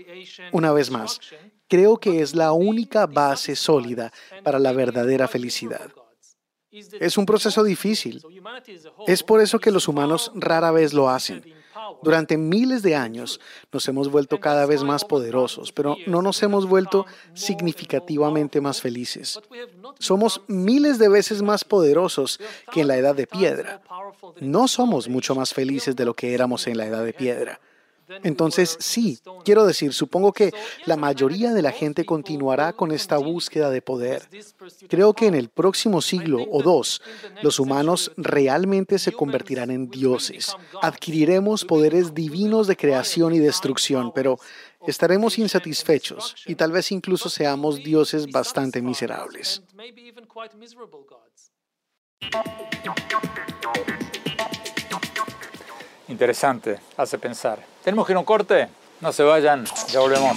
Una 0.52 0.72
vez 0.72 0.90
más, 0.90 1.20
creo 1.68 1.96
que 1.96 2.20
es 2.20 2.34
la 2.34 2.52
única 2.52 3.06
base 3.06 3.54
sólida 3.54 4.12
para 4.42 4.58
la 4.58 4.72
verdadera 4.72 5.28
felicidad. 5.28 5.92
Es 6.70 7.16
un 7.16 7.24
proceso 7.24 7.62
difícil. 7.62 8.20
Es 9.06 9.22
por 9.22 9.40
eso 9.40 9.60
que 9.60 9.70
los 9.70 9.86
humanos 9.86 10.32
rara 10.34 10.72
vez 10.72 10.92
lo 10.92 11.08
hacen. 11.08 11.44
Durante 12.02 12.36
miles 12.36 12.82
de 12.82 12.94
años 12.94 13.40
nos 13.72 13.86
hemos 13.88 14.10
vuelto 14.10 14.40
cada 14.40 14.66
vez 14.66 14.82
más 14.82 15.04
poderosos, 15.04 15.72
pero 15.72 15.96
no 16.06 16.22
nos 16.22 16.42
hemos 16.42 16.66
vuelto 16.66 17.06
significativamente 17.34 18.60
más 18.60 18.80
felices. 18.80 19.40
Somos 19.98 20.42
miles 20.46 20.98
de 20.98 21.08
veces 21.08 21.42
más 21.42 21.64
poderosos 21.64 22.40
que 22.72 22.82
en 22.82 22.88
la 22.88 22.96
edad 22.96 23.14
de 23.14 23.26
piedra. 23.26 23.82
No 24.40 24.68
somos 24.68 25.08
mucho 25.08 25.34
más 25.34 25.52
felices 25.52 25.96
de 25.96 26.04
lo 26.04 26.14
que 26.14 26.34
éramos 26.34 26.66
en 26.66 26.78
la 26.78 26.86
edad 26.86 27.04
de 27.04 27.12
piedra. 27.12 27.60
Entonces, 28.22 28.76
sí, 28.80 29.18
quiero 29.44 29.66
decir, 29.66 29.92
supongo 29.92 30.32
que 30.32 30.52
la 30.86 30.96
mayoría 30.96 31.52
de 31.52 31.62
la 31.62 31.72
gente 31.72 32.04
continuará 32.04 32.72
con 32.72 32.92
esta 32.92 33.18
búsqueda 33.18 33.70
de 33.70 33.82
poder. 33.82 34.28
Creo 34.88 35.14
que 35.14 35.26
en 35.26 35.34
el 35.34 35.48
próximo 35.48 36.02
siglo 36.02 36.44
o 36.50 36.62
dos, 36.62 37.02
los 37.42 37.58
humanos 37.58 38.12
realmente 38.16 38.98
se 38.98 39.12
convertirán 39.12 39.70
en 39.70 39.88
dioses. 39.88 40.54
Adquiriremos 40.82 41.64
poderes 41.64 42.14
divinos 42.14 42.66
de 42.66 42.76
creación 42.76 43.34
y 43.34 43.38
destrucción, 43.38 44.12
pero 44.14 44.38
estaremos 44.86 45.38
insatisfechos 45.38 46.36
y 46.46 46.54
tal 46.54 46.72
vez 46.72 46.92
incluso 46.92 47.28
seamos 47.28 47.82
dioses 47.82 48.30
bastante 48.30 48.82
miserables. 48.82 49.62
Interesante, 56.08 56.80
hace 56.96 57.18
pensar. 57.18 57.58
Tenemos 57.82 58.06
que 58.06 58.12
ir 58.12 58.16
a 58.16 58.20
un 58.20 58.26
corte, 58.26 58.68
no 59.00 59.12
se 59.12 59.22
vayan, 59.22 59.64
ya 59.88 60.00
volvemos. 60.00 60.36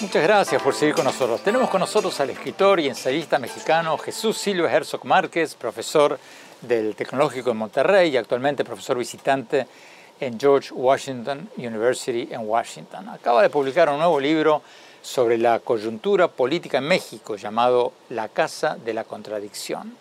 Muchas 0.00 0.22
gracias 0.22 0.62
por 0.62 0.74
seguir 0.74 0.94
con 0.94 1.04
nosotros. 1.04 1.42
Tenemos 1.42 1.68
con 1.68 1.80
nosotros 1.80 2.18
al 2.20 2.30
escritor 2.30 2.80
y 2.80 2.88
ensayista 2.88 3.38
mexicano 3.38 3.98
Jesús 3.98 4.38
Silva 4.38 4.72
Herzog 4.72 5.04
Márquez, 5.04 5.54
profesor 5.54 6.18
del 6.62 6.96
Tecnológico 6.96 7.50
de 7.50 7.54
Monterrey 7.54 8.08
y 8.08 8.16
actualmente 8.16 8.64
profesor 8.64 8.96
visitante 8.96 9.66
en 10.18 10.40
George 10.40 10.72
Washington 10.72 11.50
University 11.58 12.26
en 12.32 12.48
Washington. 12.48 13.10
Acaba 13.10 13.42
de 13.42 13.50
publicar 13.50 13.90
un 13.90 13.98
nuevo 13.98 14.18
libro 14.18 14.62
sobre 15.08 15.38
la 15.38 15.60
coyuntura 15.60 16.28
política 16.28 16.76
en 16.76 16.84
México 16.84 17.36
llamado 17.36 17.94
La 18.10 18.28
Casa 18.28 18.76
de 18.76 18.92
la 18.92 19.04
Contradicción. 19.04 19.96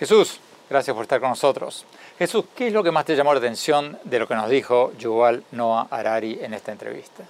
Jesús, 0.00 0.40
gracias 0.68 0.92
por 0.92 1.04
estar 1.04 1.20
con 1.20 1.30
nosotros. 1.30 1.86
Jesús, 2.18 2.46
¿qué 2.56 2.66
es 2.66 2.72
lo 2.72 2.82
que 2.82 2.90
más 2.90 3.04
te 3.04 3.14
llamó 3.14 3.32
la 3.32 3.38
atención 3.38 3.96
de 4.02 4.18
lo 4.18 4.26
que 4.26 4.34
nos 4.34 4.50
dijo 4.50 4.92
Yuval 4.98 5.44
Noah 5.52 5.86
Harari 5.92 6.40
en 6.42 6.54
esta 6.54 6.72
entrevista? 6.72 7.22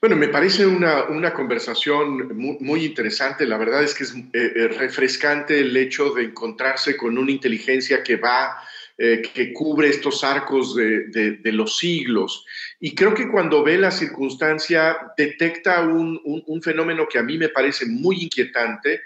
Bueno, 0.00 0.16
me 0.16 0.26
parece 0.26 0.66
una, 0.66 1.04
una 1.04 1.32
conversación 1.32 2.36
muy, 2.36 2.84
interesante. 2.84 3.46
La 3.46 3.56
verdad 3.56 3.84
es 3.84 3.94
que 3.94 4.02
es 4.02 4.14
eh, 4.32 4.68
refrescante 4.76 5.60
el 5.60 5.76
hecho 5.76 6.10
de 6.10 6.24
encontrarse 6.24 6.96
con 6.96 7.16
una 7.16 7.30
inteligencia 7.30 8.02
que 8.02 8.16
va 8.16 8.60
eh, 9.02 9.22
que 9.32 9.54
cubre 9.54 9.88
estos 9.88 10.22
arcos 10.22 10.76
de, 10.76 11.40
los 11.44 11.78
siglos. 11.78 12.44
Y 12.80 12.94
creo 12.94 13.14
que 13.14 13.30
cuando 13.30 13.64
ve 13.64 13.78
la 13.78 13.90
circunstancia 13.90 14.94
detecta 15.16 15.80
un, 15.80 16.60
fenómeno 16.62 17.08
que 17.08 17.18
a 17.18 17.22
mí 17.22 17.38
me 17.38 17.48
parece 17.48 17.86
muy 17.86 18.24
inquietante, 18.24 19.00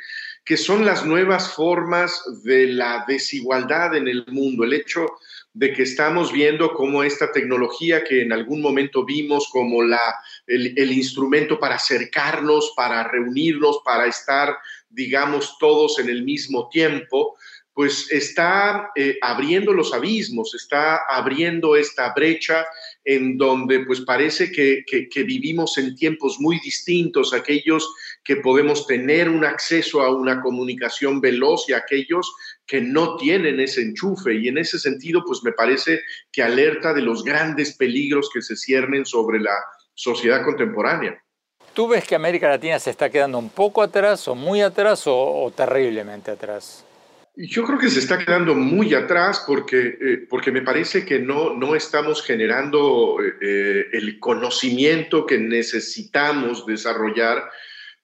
que 0.44 0.56
son 0.56 0.84
las 0.84 1.06
nuevas 1.06 1.54
formas 1.54 2.20
de 2.42 2.66
la 2.66 3.04
desigualdad 3.06 3.94
en 3.94 4.08
el 4.08 4.24
mundo, 4.26 4.64
el 4.64 4.72
hecho 4.72 5.06
de 5.52 5.72
que 5.72 5.84
estamos 5.84 6.32
viendo 6.32 6.74
cómo 6.74 7.04
esta 7.04 7.30
tecnología 7.30 8.02
que 8.02 8.22
en 8.22 8.32
algún 8.32 8.60
momento 8.60 9.04
vimos 9.04 9.48
como 9.52 9.84
la, 9.84 10.16
el, 10.48 10.90
instrumento 10.90 11.60
para 11.60 11.76
acercarnos, 11.76 12.72
para 12.74 13.04
reunirnos, 13.04 13.78
para 13.84 14.06
estar, 14.06 14.56
digamos, 14.90 15.56
todos 15.60 16.00
en 16.00 16.08
el 16.08 16.24
mismo 16.24 16.68
tiempo, 16.68 17.36
pues 17.74 18.10
está 18.12 18.92
eh, 18.94 19.18
abriendo 19.20 19.72
los 19.72 19.92
abismos, 19.92 20.54
está 20.54 21.00
abriendo 21.08 21.74
esta 21.74 22.14
brecha 22.14 22.64
en 23.04 23.36
donde 23.36 23.80
pues 23.80 24.00
parece 24.02 24.52
que, 24.52 24.84
vivimos 25.24 25.76
en 25.76 25.96
tiempos 25.96 26.38
muy 26.38 26.60
distintos, 26.60 27.34
aquellos 27.34 27.92
que 28.22 28.36
podemos 28.36 28.86
tener 28.86 29.28
un 29.28 29.44
acceso 29.44 30.02
a 30.02 30.14
una 30.14 30.40
comunicación 30.40 31.20
veloz 31.20 31.68
y 31.68 31.72
aquellos 31.72 32.32
que 32.64 32.80
no 32.80 33.16
tienen 33.16 33.58
ese 33.58 33.82
enchufe. 33.82 34.34
Y 34.34 34.48
en 34.48 34.58
ese 34.58 34.78
sentido, 34.78 35.24
pues 35.26 35.42
me 35.42 35.52
parece 35.52 36.00
que 36.30 36.42
alerta 36.42 36.94
de 36.94 37.02
los 37.02 37.24
grandes 37.24 37.76
peligros 37.76 38.30
que 38.32 38.40
se 38.40 38.56
ciernen 38.56 39.04
sobre 39.04 39.40
la 39.40 39.56
sociedad 39.94 40.44
contemporánea. 40.44 41.20
¿Tú 41.74 41.88
ves 41.88 42.06
que 42.06 42.14
América 42.14 42.48
Latina 42.48 42.78
se 42.78 42.90
está 42.90 43.10
quedando 43.10 43.36
un 43.36 43.50
poco 43.50 43.82
atrás 43.82 44.28
o 44.28 44.36
muy 44.36 44.60
atrás 44.60 45.02
o 45.06 45.52
terriblemente 45.54 46.30
atrás? 46.30 46.84
Yo 47.36 47.64
creo 47.64 47.80
que 47.80 47.90
se 47.90 47.98
está 47.98 48.18
quedando 48.18 48.54
muy 48.54 48.94
atrás 48.94 49.42
porque, 49.44 49.98
eh, 50.00 50.26
porque 50.30 50.52
me 50.52 50.62
parece 50.62 51.04
que 51.04 51.18
no, 51.18 51.52
no 51.54 51.74
estamos 51.74 52.22
generando 52.22 53.16
eh, 53.20 53.86
el 53.92 54.20
conocimiento 54.20 55.26
que 55.26 55.38
necesitamos 55.38 56.64
desarrollar 56.64 57.50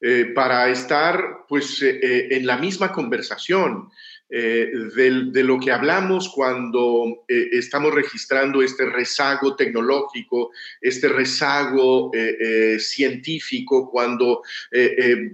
eh, 0.01 0.33
para 0.35 0.69
estar 0.69 1.45
pues, 1.49 1.81
en 1.81 2.45
la 2.45 2.57
misma 2.57 2.91
conversación. 2.91 3.91
Eh, 4.33 4.71
de, 4.95 5.43
lo 5.43 5.59
que 5.59 5.73
hablamos 5.73 6.29
cuando 6.29 7.25
eh, 7.27 7.49
estamos 7.51 7.93
registrando 7.93 8.63
este 8.63 8.87
rezago 8.87 9.57
tecnológico, 9.57 10.53
este 10.81 11.09
rezago 11.09 12.13
eh, 12.15 12.79
científico, 12.79 13.91
cuando 13.91 14.43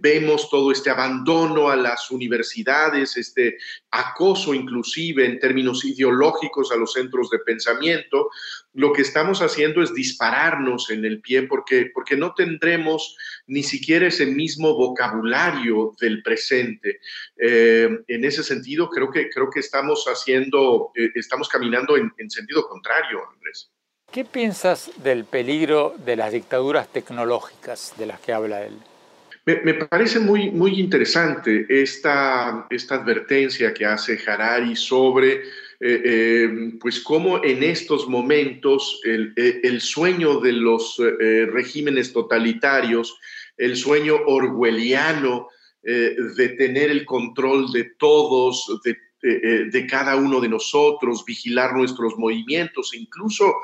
vemos 0.01 0.49
todo 0.49 0.73
este 0.73 0.89
abandono 0.89 1.69
a 1.69 1.77
las 1.77 2.11
universidades, 2.11 3.19
este 3.19 3.59
acoso 3.97 4.55
inclusive 4.55 5.25
en 5.25 5.39
términos 5.39 5.85
ideológicos 5.85 6.71
a 6.73 6.77
los 6.77 6.93
centros 6.93 7.31
de 7.31 7.39
pensamiento, 7.39 8.29
lo 8.75 8.93
que 8.93 9.03
estamos 9.03 9.41
haciendo 9.41 9.83
es 9.83 9.95
dispararnos 9.95 10.91
en 10.91 11.05
el 11.05 11.21
pie 11.21 11.45
porque, 11.45 11.91
porque 11.95 12.17
no 12.17 12.35
tendremos 12.35 13.17
ni 13.47 13.63
siquiera 13.63 14.07
ese 14.07 14.27
mismo 14.27 14.75
vocabulario 14.75 15.95
del 16.01 16.23
presente. 16.23 17.01
en 17.37 18.25
ese 18.25 18.43
sentido, 18.43 18.89
creo 18.91 19.11
que, 19.11 19.31
creo 19.31 19.51
que 19.51 19.61
estamos 19.61 20.05
haciendo, 20.07 20.91
eh, 20.95 21.11
estamos 21.15 21.49
caminando 21.49 21.97
en, 21.97 22.31
sentido 22.31 22.67
contrario, 22.69 23.23
Andrés. 23.33 23.71
¿Qué 24.11 24.25
piensas 24.25 24.91
del 25.03 25.25
peligro 25.25 25.95
de 26.05 26.17
las 26.17 26.33
dictaduras 26.33 26.89
tecnológicas 26.93 27.95
de 27.97 28.07
las 28.07 28.21
que 28.21 28.33
habla 28.33 28.65
él? 28.65 28.77
Me, 29.47 29.75
parece 29.75 30.19
muy, 30.19 30.51
muy 30.51 30.81
interesante 30.81 31.67
esta, 31.69 32.67
esta 32.69 32.97
advertencia 32.97 33.73
que 33.73 33.87
hace 33.87 34.19
Harari 34.27 34.75
sobre 34.75 35.35
eh, 35.35 35.43
eh, 35.81 36.73
pues 36.81 36.99
cómo 36.99 37.45
en 37.45 37.63
estos 37.63 38.09
momentos 38.09 39.01
el, 39.05 39.33
el 39.37 39.81
sueño 39.81 40.41
de 40.41 40.53
los 40.53 41.01
regímenes 41.53 42.13
totalitarios, 42.13 43.17
el 43.57 43.77
sueño 43.77 44.17
orwelliano 44.27 45.49
eh, 45.89 46.17
de 46.37 46.49
tener 46.49 46.91
el 46.91 47.07
control 47.07 47.71
de 47.71 47.85
todos, 47.97 48.67
eh, 48.85 48.97
eh, 49.23 49.67
de, 49.71 49.87
cada 49.87 50.17
uno 50.17 50.41
de 50.41 50.49
nosotros, 50.49 51.25
vigilar 51.25 51.75
nuestros 51.75 52.15
movimientos, 52.19 52.93
incluso 52.93 53.55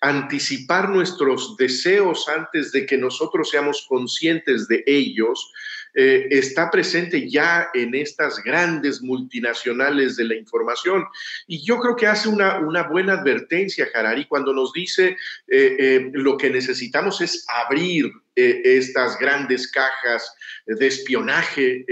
anticipar 0.00 0.88
nuestros 0.88 1.56
deseos 1.56 2.28
antes 2.28 2.72
de 2.72 2.86
que 2.86 2.96
nosotros 2.96 3.50
seamos 3.50 3.84
conscientes 3.88 4.68
de 4.68 4.84
ellos, 4.86 5.52
eh, 5.94 6.28
está 6.30 6.70
presente 6.70 7.28
ya 7.28 7.70
en 7.74 7.94
estas 7.94 8.42
grandes 8.42 9.02
multinacionales 9.02 10.16
de 10.16 10.24
la 10.24 10.36
información. 10.36 11.04
Y 11.46 11.64
yo 11.64 11.78
creo 11.80 11.96
que 11.96 12.06
hace 12.06 12.28
una, 12.28 12.60
buena 12.88 13.14
advertencia, 13.14 13.88
Harari, 13.92 14.26
cuando 14.26 14.52
nos 14.52 14.72
dice 14.72 15.16
eh, 15.48 15.76
eh, 15.78 16.10
lo 16.12 16.36
que 16.36 16.50
necesitamos 16.50 17.20
es 17.20 17.44
abrir 17.48 18.12
estas 18.36 19.18
grandes 19.18 19.68
cajas 19.68 20.32
de 20.64 20.86
espionaje 20.86 21.84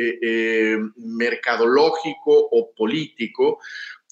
mercadológico 0.95 2.49
o 2.53 2.73
político, 2.73 3.59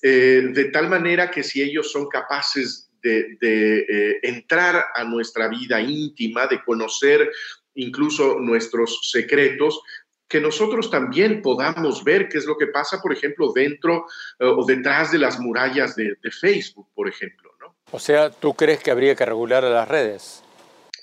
de 0.03 0.71
tal 0.73 0.89
manera 0.89 1.31
que 1.31 1.45
si 1.45 1.63
ellos 1.63 1.93
son 1.93 2.09
capaces 2.09 2.84
de, 3.05 4.19
entrar 4.23 4.87
a 4.95 5.05
nuestra 5.05 5.49
vida 5.49 5.81
íntima, 5.81 6.47
de 6.47 6.63
conocer 6.65 7.31
incluso 7.75 8.39
nuestros 8.41 9.11
secretos, 9.11 9.81
que 10.29 10.41
nosotros 10.41 10.91
también 10.91 11.43
podamos 11.43 12.03
ver 12.03 12.29
qué 12.29 12.39
es 12.39 12.47
lo 12.47 12.57
que 12.57 12.69
pasa, 12.69 13.01
por 13.01 13.13
ejemplo, 13.13 13.53
dentro 13.53 14.07
eh, 14.39 14.47
o 14.47 14.65
detrás 14.65 15.13
de 15.13 15.19
las 15.19 15.39
murallas 15.39 15.95
de, 15.97 16.17
de 16.23 16.31
Facebook, 16.31 16.89
por 16.95 17.09
ejemplo. 17.09 17.51
O 17.91 17.99
sea, 17.99 18.31
¿tú 18.31 18.55
crees 18.55 18.83
que 18.83 18.91
habría 18.91 19.15
que 19.15 19.25
regular 19.25 19.65
a 19.65 19.71
las 19.71 19.89
redes? 19.89 20.44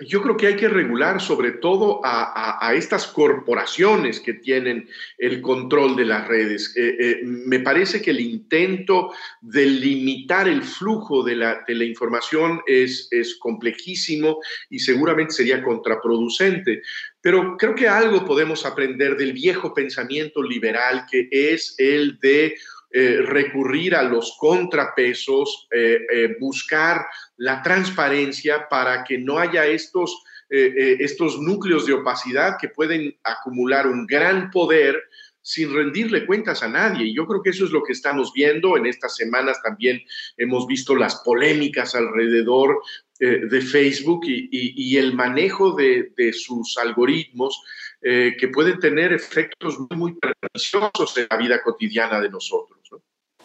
Yo 0.08 0.22
creo 0.22 0.38
que 0.38 0.48
hay 0.48 0.56
que 0.56 0.68
regular 0.68 1.22
sobre 1.22 1.52
todo 1.52 2.02
a, 2.04 2.74
estas 2.76 3.08
corporaciones 3.08 4.20
que 4.20 4.34
tienen 4.34 4.88
el 5.18 5.42
control 5.42 5.96
de 5.96 6.06
las 6.06 6.28
redes. 6.28 6.74
Eh, 6.78 6.96
eh, 7.00 7.20
me 7.24 7.60
parece 7.60 8.02
que 8.02 8.12
el 8.12 8.20
intento 8.20 9.12
de 9.42 9.66
limitar 9.66 10.48
el 10.48 10.64
flujo 10.64 11.24
de 11.24 11.36
la, 11.36 11.64
información 11.84 12.62
es, 12.66 13.08
es 13.12 13.36
complejísimo 13.36 14.40
y 14.70 14.80
seguramente 14.80 15.34
sería 15.34 15.64
contraproducente. 15.64 16.82
Pero 17.22 17.56
creo 17.58 17.76
que 17.76 17.88
algo 17.88 18.26
podemos 18.26 18.66
aprender 18.66 19.18
del 19.18 19.34
viejo 19.34 19.74
pensamiento 19.74 20.42
liberal 20.42 21.06
que 21.10 21.28
es 21.32 21.76
el 21.78 22.20
de 22.20 22.56
eh, 22.93 23.21
recurrir 23.21 23.95
a 23.95 24.04
los 24.04 24.36
contrapesos, 24.38 25.69
eh, 25.71 26.06
eh, 26.13 26.36
buscar 26.41 27.06
la 27.38 27.62
transparencia 27.62 28.67
para 28.67 29.06
que 29.06 29.17
no 29.17 29.39
haya 29.39 29.65
estos 29.65 30.23
estos 30.54 31.39
núcleos 31.39 31.86
de 31.86 31.93
opacidad 31.93 32.58
que 32.60 32.67
pueden 32.67 33.17
acumular 33.23 33.88
un 33.88 34.06
gran 34.06 34.51
poder 34.51 35.01
sin 35.41 35.73
rendirle 35.73 36.25
cuentas 36.25 36.62
a 36.62 36.67
nadie. 36.67 37.06
Y 37.06 37.15
yo 37.15 37.25
creo 37.25 37.41
que 37.41 37.51
eso 37.51 37.63
es 37.63 37.71
lo 37.71 37.82
que 37.84 37.93
estamos 37.93 38.34
viendo. 38.34 38.75
En 38.75 38.86
estas 38.86 39.15
semanas 39.15 39.62
también 39.63 40.01
hemos 40.36 40.67
visto 40.67 40.93
las 40.93 41.21
polémicas 41.23 41.95
alrededor 41.95 42.82
de 43.17 43.62
Facebook 43.62 44.25
y, 44.25 44.97
el 44.97 45.13
manejo 45.13 45.71
de, 45.73 46.34
sus 46.34 46.77
algoritmos 46.77 47.58
eh, 48.02 48.36
que 48.40 48.48
pueden 48.48 48.80
tener 48.80 49.14
efectos 49.14 49.78
muy, 49.80 49.98
muy 49.98 50.14
perniciosos 50.16 51.18
en 51.18 51.28
la 51.30 51.38
vida 51.38 51.62
cotidiana 51.62 52.20
de 52.20 52.30
nosotros. 52.30 52.80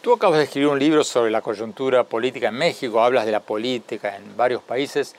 Tú 0.01 0.13
acabas 0.13 0.37
de 0.37 0.45
escribir 0.45 0.69
un 0.69 0.79
libro 0.79 1.03
sobre 1.03 1.31
la 1.31 1.41
coyuntura 1.41 2.03
política 2.03 2.49
en 2.49 2.55
México, 2.55 3.03
hablas 3.03 3.25
de 3.25 3.31
la 3.31 3.41
política 3.41 4.15
en 4.15 4.37
varios 4.37 4.61
países. 4.61 5.15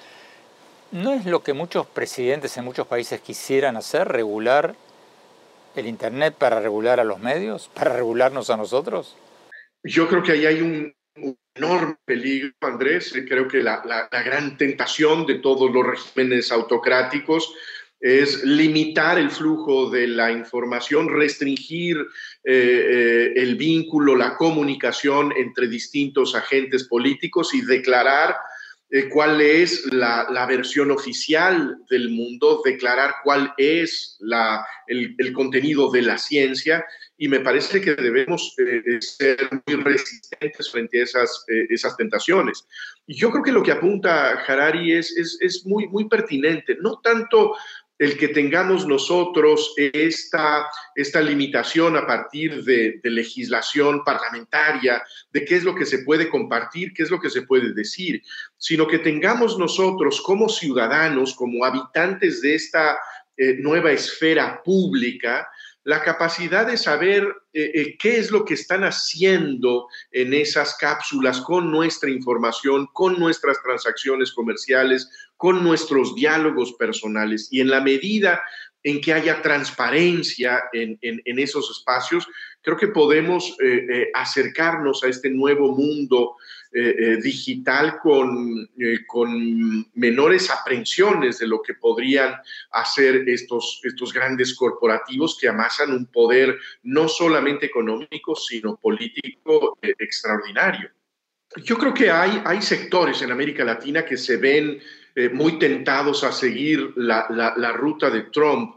¿No 0.92 1.12
es 1.12 1.27
lo 1.27 1.42
que 1.42 1.53
muchos 1.53 1.87
presidentes 1.87 2.57
en 2.57 2.64
muchos 2.64 2.87
países 2.87 3.20
quisieran 3.20 3.77
hacer, 3.77 4.09
regular 4.09 4.74
el 5.77 5.87
Internet 5.87 6.35
para 6.38 6.61
regular 6.61 7.01
a 7.01 7.05
los 7.05 7.18
medios, 7.18 7.68
para 7.74 7.92
regularnos 7.92 8.51
a 8.51 8.57
nosotros? 8.57 9.16
Yo 9.85 10.09
creo 10.09 10.22
que 10.22 10.33
ahí 10.33 10.46
hay 10.46 10.61
un, 10.62 10.94
enorme 11.55 11.96
peligro, 12.05 12.53
Andrés. 12.61 13.12
Creo 13.29 13.48
que 13.48 13.62
la, 13.62 14.09
gran 14.24 14.57
tentación 14.57 15.27
de 15.27 15.37
todos 15.37 15.70
los 15.70 15.87
regímenes 15.87 16.53
autocráticos 16.53 17.55
es 18.00 18.44
limitar 18.44 19.18
el 19.18 19.30
flujo 19.30 19.90
de 19.90 20.06
la 20.06 20.30
información, 20.30 21.08
restringir 21.08 21.96
eh, 21.98 22.04
eh, 22.44 23.32
el 23.37 23.56
vínculo, 23.56 24.14
la 24.14 24.37
comunicación 24.37 25.32
entre 25.37 25.68
distintos 25.68 26.34
agentes 26.34 26.84
políticos 26.84 27.54
y 27.54 27.62
declarar 27.62 28.37
eh, 28.90 29.08
cuál 29.08 29.40
es 29.40 29.84
la, 29.92 30.46
versión 30.48 30.92
oficial 30.92 31.76
del 31.90 32.11
mundo, 32.11 32.62
declarar 32.64 33.16
cuál 33.24 33.52
es 33.58 34.16
la, 34.20 34.64
el, 34.87 35.32
contenido 35.32 35.90
de 35.90 36.02
la 36.02 36.18
ciencia 36.18 36.84
y 37.18 37.26
me 37.26 37.40
parece 37.40 37.80
que 37.80 37.96
debemos 37.96 38.54
ser 39.00 39.50
muy 39.66 39.76
resistentes 39.82 40.70
frente 40.70 41.00
a 41.00 41.02
esas, 41.02 41.44
esas 41.68 41.96
tentaciones. 41.96 42.64
Y 43.08 43.16
yo 43.16 43.30
creo 43.32 43.42
que 43.42 43.52
lo 43.52 43.62
que 43.62 43.72
apunta 43.72 44.40
Harari 44.46 44.92
es, 44.92 45.16
es, 45.16 45.37
es 45.40 45.66
muy, 45.66 45.88
muy 45.88 46.08
pertinente, 46.08 46.76
no 46.80 47.00
tanto 47.02 47.56
el 47.98 48.16
que 48.16 48.28
tengamos 48.28 48.87
nosotros 48.87 49.74
esta, 49.76 50.68
esta 50.94 51.20
limitación 51.20 51.96
a 51.96 52.06
partir 52.06 52.62
de, 52.64 53.00
legislación 53.02 54.04
parlamentaria, 54.04 55.02
de 55.32 55.44
qué 55.44 55.56
es 55.56 55.64
lo 55.64 55.74
que 55.74 55.84
se 55.84 56.00
puede 56.00 56.28
compartir, 56.28 56.92
qué 56.94 57.02
es 57.02 57.11
lo 57.11 57.20
que 57.20 57.30
se 57.30 57.42
puede 57.42 57.72
decir, 57.72 58.22
sino 58.56 58.87
que 58.87 58.98
tengamos 58.98 59.58
nosotros 59.58 60.20
como 60.20 60.48
ciudadanos, 60.48 61.34
como 61.34 61.64
habitantes 61.64 62.40
de 62.40 62.54
esta 62.54 62.98
eh, 63.37 63.54
nueva 63.58 63.90
esfera 63.90 64.62
pública, 64.62 65.48
la 65.88 66.02
capacidad 66.02 66.66
de 66.66 66.76
saber 66.76 67.24
eh, 67.54 67.70
eh, 67.74 67.96
qué 67.98 68.18
es 68.18 68.30
lo 68.30 68.44
que 68.44 68.52
están 68.52 68.84
haciendo 68.84 69.88
en 70.12 70.34
esas 70.34 70.76
cápsulas 70.76 71.40
con 71.40 71.70
nuestra 71.70 72.11
información, 72.11 72.88
con 72.92 73.18
nuestras 73.18 73.62
transacciones 73.62 74.32
comerciales, 74.32 75.08
con 75.38 75.64
nuestros 75.64 76.14
diálogos 76.14 76.74
personales. 76.74 77.48
Y 77.51 77.62
en 77.62 77.70
la 77.70 77.81
medida 77.81 78.42
en 78.83 79.01
que 79.01 79.14
haya 79.14 79.40
transparencia 79.40 80.64
en, 80.74 80.98
esos 81.38 81.70
espacios, 81.70 82.27
creo 82.61 82.77
que 82.77 82.88
podemos 82.88 83.57
eh, 83.62 84.11
acercarnos 84.12 85.03
a 85.03 85.09
este 85.09 85.31
nuevo 85.31 85.74
mundo 85.74 86.37
eh, 86.70 86.94
eh, 86.98 87.16
digital 87.22 87.98
con, 87.98 88.68
eh, 88.79 88.98
con 89.07 89.90
menores 89.94 90.51
aprensiones 90.51 91.38
de 91.38 91.46
lo 91.46 91.62
que 91.62 91.72
podrían 91.72 92.35
hacer 92.72 93.27
estos, 93.27 93.81
estos 93.85 94.12
grandes 94.12 94.55
corporativos 94.55 95.38
que 95.40 95.48
amasan 95.48 95.92
un 95.92 96.05
poder 96.05 96.59
no 96.83 97.09
solamente 97.09 97.64
económico, 97.64 98.37
sino 98.37 98.77
político 98.77 99.79
extraordinario. 99.81 100.90
Yo 101.57 101.79
creo 101.79 101.94
que 101.94 102.11
hay, 102.11 102.42
hay 102.44 102.61
sectores 102.61 103.22
en 103.22 103.33
América 103.33 103.64
Latina 103.64 104.05
que 104.05 104.18
se 104.18 104.37
ven 104.37 104.79
muy 105.33 105.59
tentados 105.59 106.22
a 106.22 106.31
seguir 106.31 106.92
la, 106.96 107.26
la, 107.31 107.54
la 107.57 107.72
ruta 107.72 108.11
de 108.11 108.22
Trump. 108.33 108.76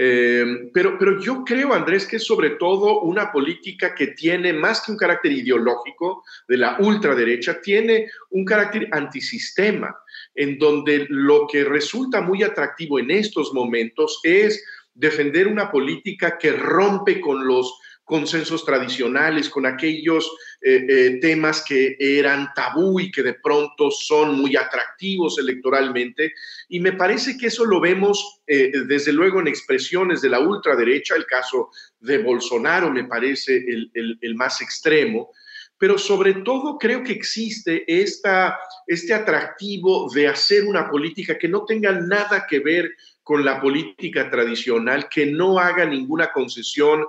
Eh, 0.00 0.70
pero, 0.72 0.96
pero 0.96 1.20
yo 1.20 1.44
creo, 1.44 1.74
Andrés, 1.74 2.06
que 2.06 2.16
es 2.16 2.24
sobre 2.24 2.50
todo 2.50 3.00
una 3.00 3.32
política 3.32 3.96
que 3.96 4.08
tiene 4.08 4.52
más 4.52 4.82
que 4.82 4.92
un 4.92 4.98
carácter 4.98 5.32
ideológico 5.32 6.22
de 6.46 6.56
la 6.56 6.76
ultraderecha, 6.78 7.60
tiene 7.60 8.08
un 8.30 8.44
carácter 8.44 8.88
antisistema, 8.92 9.96
en 10.36 10.56
donde 10.56 11.06
lo 11.08 11.48
que 11.50 11.64
resulta 11.64 12.20
muy 12.20 12.44
atractivo 12.44 13.00
en 13.00 13.10
estos 13.10 13.52
momentos 13.52 14.20
es 14.22 14.62
defender 14.94 15.48
una 15.48 15.68
política 15.68 16.38
que 16.38 16.52
rompe 16.52 17.20
con 17.20 17.44
los 17.44 17.72
consensos 18.08 18.64
tradicionales, 18.64 19.50
con 19.50 19.66
aquellos 19.66 20.28
eh, 20.62 20.86
eh, 20.88 21.18
temas 21.20 21.62
que 21.62 21.94
eran 22.00 22.48
tabú 22.54 22.98
y 22.98 23.12
que 23.12 23.22
de 23.22 23.34
pronto 23.34 23.90
son 23.90 24.34
muy 24.40 24.56
atractivos 24.56 25.38
electoralmente. 25.38 26.32
Y 26.68 26.80
me 26.80 26.92
parece 26.92 27.36
que 27.36 27.48
eso 27.48 27.66
lo 27.66 27.80
vemos 27.80 28.40
eh, 28.46 28.72
desde 28.86 29.12
luego 29.12 29.40
en 29.40 29.46
expresiones 29.46 30.22
de 30.22 30.30
la 30.30 30.40
ultraderecha, 30.40 31.14
el 31.14 31.26
caso 31.26 31.70
de 32.00 32.18
Bolsonaro 32.18 32.90
me 32.90 33.04
parece 33.04 33.56
el, 33.56 33.90
el, 34.22 34.34
más 34.34 34.62
extremo, 34.62 35.30
pero 35.76 35.98
sobre 35.98 36.32
todo 36.32 36.78
creo 36.78 37.04
que 37.04 37.12
existe 37.12 37.84
esta, 37.86 38.58
este 38.86 39.12
atractivo 39.12 40.10
de 40.14 40.28
hacer 40.28 40.64
una 40.64 40.88
política 40.88 41.36
que 41.36 41.48
no 41.48 41.66
tenga 41.66 41.92
nada 41.92 42.46
que 42.48 42.60
ver 42.60 42.90
con 43.22 43.44
la 43.44 43.60
política 43.60 44.30
tradicional, 44.30 45.10
que 45.10 45.26
no 45.26 45.58
haga 45.58 45.84
ninguna 45.84 46.32
concesión 46.32 47.04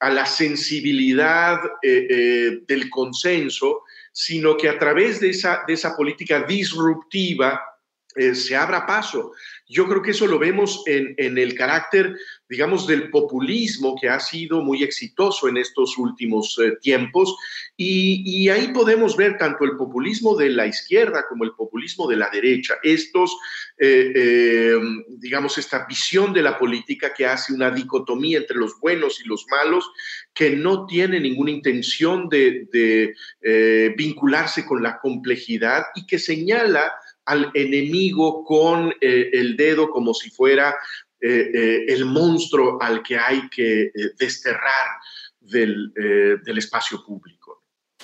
a 0.00 0.10
la 0.10 0.26
sensibilidad 0.26 1.60
eh, 1.82 2.06
eh, 2.10 2.60
del 2.66 2.88
consenso, 2.88 3.82
sino 4.12 4.56
que 4.56 4.68
a 4.68 4.78
través 4.78 5.20
de 5.20 5.30
esa, 5.30 5.62
de 5.66 5.74
esa 5.74 5.94
política 5.94 6.42
disruptiva 6.42 7.60
eh, 8.16 8.34
se 8.34 8.56
abra 8.56 8.86
paso. 8.86 9.32
Yo 9.68 9.86
creo 9.86 10.02
que 10.02 10.10
eso 10.10 10.26
lo 10.26 10.38
vemos 10.38 10.82
en, 10.86 11.14
en, 11.18 11.38
el 11.38 11.54
carácter, 11.54 12.16
digamos, 12.50 12.84
del 12.88 13.10
populismo 13.10 13.96
que 13.98 14.08
ha 14.08 14.18
sido 14.18 14.60
muy 14.60 14.82
exitoso 14.82 15.48
en 15.48 15.56
estos 15.56 15.96
últimos 15.96 16.58
eh, 16.58 16.72
tiempos. 16.82 17.36
Y, 17.76 18.48
ahí 18.48 18.72
podemos 18.72 19.16
ver 19.16 19.38
tanto 19.38 19.64
el 19.64 19.76
populismo 19.76 20.36
de 20.36 20.50
la 20.50 20.66
izquierda 20.66 21.24
como 21.28 21.44
el 21.44 21.52
populismo 21.52 22.08
de 22.08 22.16
la 22.16 22.28
derecha. 22.28 22.74
Estos, 22.82 23.36
eh, 23.78 24.74
digamos, 25.08 25.56
esta 25.58 25.86
visión 25.86 26.32
de 26.32 26.42
la 26.42 26.58
política 26.58 27.14
que 27.14 27.24
hace 27.24 27.54
una 27.54 27.70
dicotomía 27.70 28.38
entre 28.38 28.56
los 28.56 28.80
buenos 28.80 29.20
y 29.24 29.28
los 29.28 29.46
malos, 29.48 29.88
que 30.34 30.50
no 30.50 30.86
tiene 30.86 31.20
ninguna 31.20 31.52
intención 31.52 32.28
de, 32.28 32.66
de 32.72 33.94
vincularse 33.96 34.66
con 34.66 34.82
la 34.82 34.98
complejidad 34.98 35.84
y 35.94 36.04
que 36.04 36.18
señala 36.18 36.92
al 37.30 37.50
enemigo 37.54 38.44
con 38.44 38.92
eh, 39.00 39.30
el 39.32 39.56
dedo 39.56 39.90
como 39.90 40.14
si 40.14 40.30
fuera 40.30 40.74
eh, 41.20 41.50
eh, 41.54 41.84
el 41.88 42.04
monstruo 42.04 42.78
al 42.80 43.02
que 43.02 43.18
hay 43.18 43.48
que 43.48 43.90
desterrar 44.18 44.98
del, 45.40 45.92
del 46.44 46.58
espacio 46.58 47.02
público. 47.04 47.62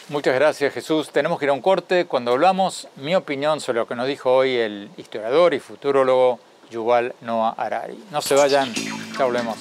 Muchas 0.08 0.34
gracias 0.34 0.72
Jesús. 0.72 1.10
Tenemos 1.10 1.38
que 1.38 1.46
ir 1.46 1.50
a 1.50 1.52
un 1.52 1.60
corte. 1.60 2.06
Cuando 2.06 2.32
hablamos, 2.32 2.88
mi 2.96 3.14
opinión 3.14 3.60
sobre 3.60 3.80
lo 3.80 3.86
que 3.86 3.94
nos 3.94 4.06
dijo 4.06 4.32
hoy 4.32 4.54
el 4.54 4.90
historiador 4.96 5.54
y 5.54 5.60
futurólogo 5.60 6.38
Yuval 6.70 7.14
Noah 7.22 7.54
Harari. 7.56 7.98
No 8.10 8.22
se 8.22 8.34
vayan, 8.34 8.72
ya 9.18 9.24
volvemos. 9.24 9.58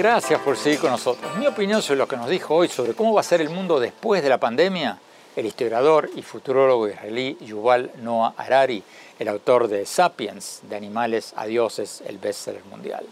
Gracias 0.00 0.40
por 0.40 0.56
seguir 0.56 0.80
con 0.80 0.90
nosotros. 0.92 1.36
Mi 1.36 1.46
opinión 1.46 1.82
sobre 1.82 1.98
lo 1.98 2.08
que 2.08 2.16
nos 2.16 2.30
dijo 2.30 2.54
hoy 2.54 2.68
sobre 2.68 2.94
cómo 2.94 3.12
va 3.12 3.20
a 3.20 3.22
ser 3.22 3.42
el 3.42 3.50
mundo 3.50 3.78
después 3.78 4.22
de 4.22 4.30
la 4.30 4.38
pandemia, 4.38 4.98
el 5.36 5.44
historiador 5.44 6.08
y 6.16 6.22
futurólogo 6.22 6.88
israelí 6.88 7.36
Yuval 7.42 7.90
Noah 7.98 8.32
Harari, 8.38 8.82
el 9.18 9.28
autor 9.28 9.68
de 9.68 9.84
Sapiens, 9.84 10.62
de 10.70 10.76
animales 10.76 11.34
a 11.36 11.44
dioses, 11.44 12.02
el 12.06 12.16
bestseller 12.16 12.64
mundial. 12.64 13.04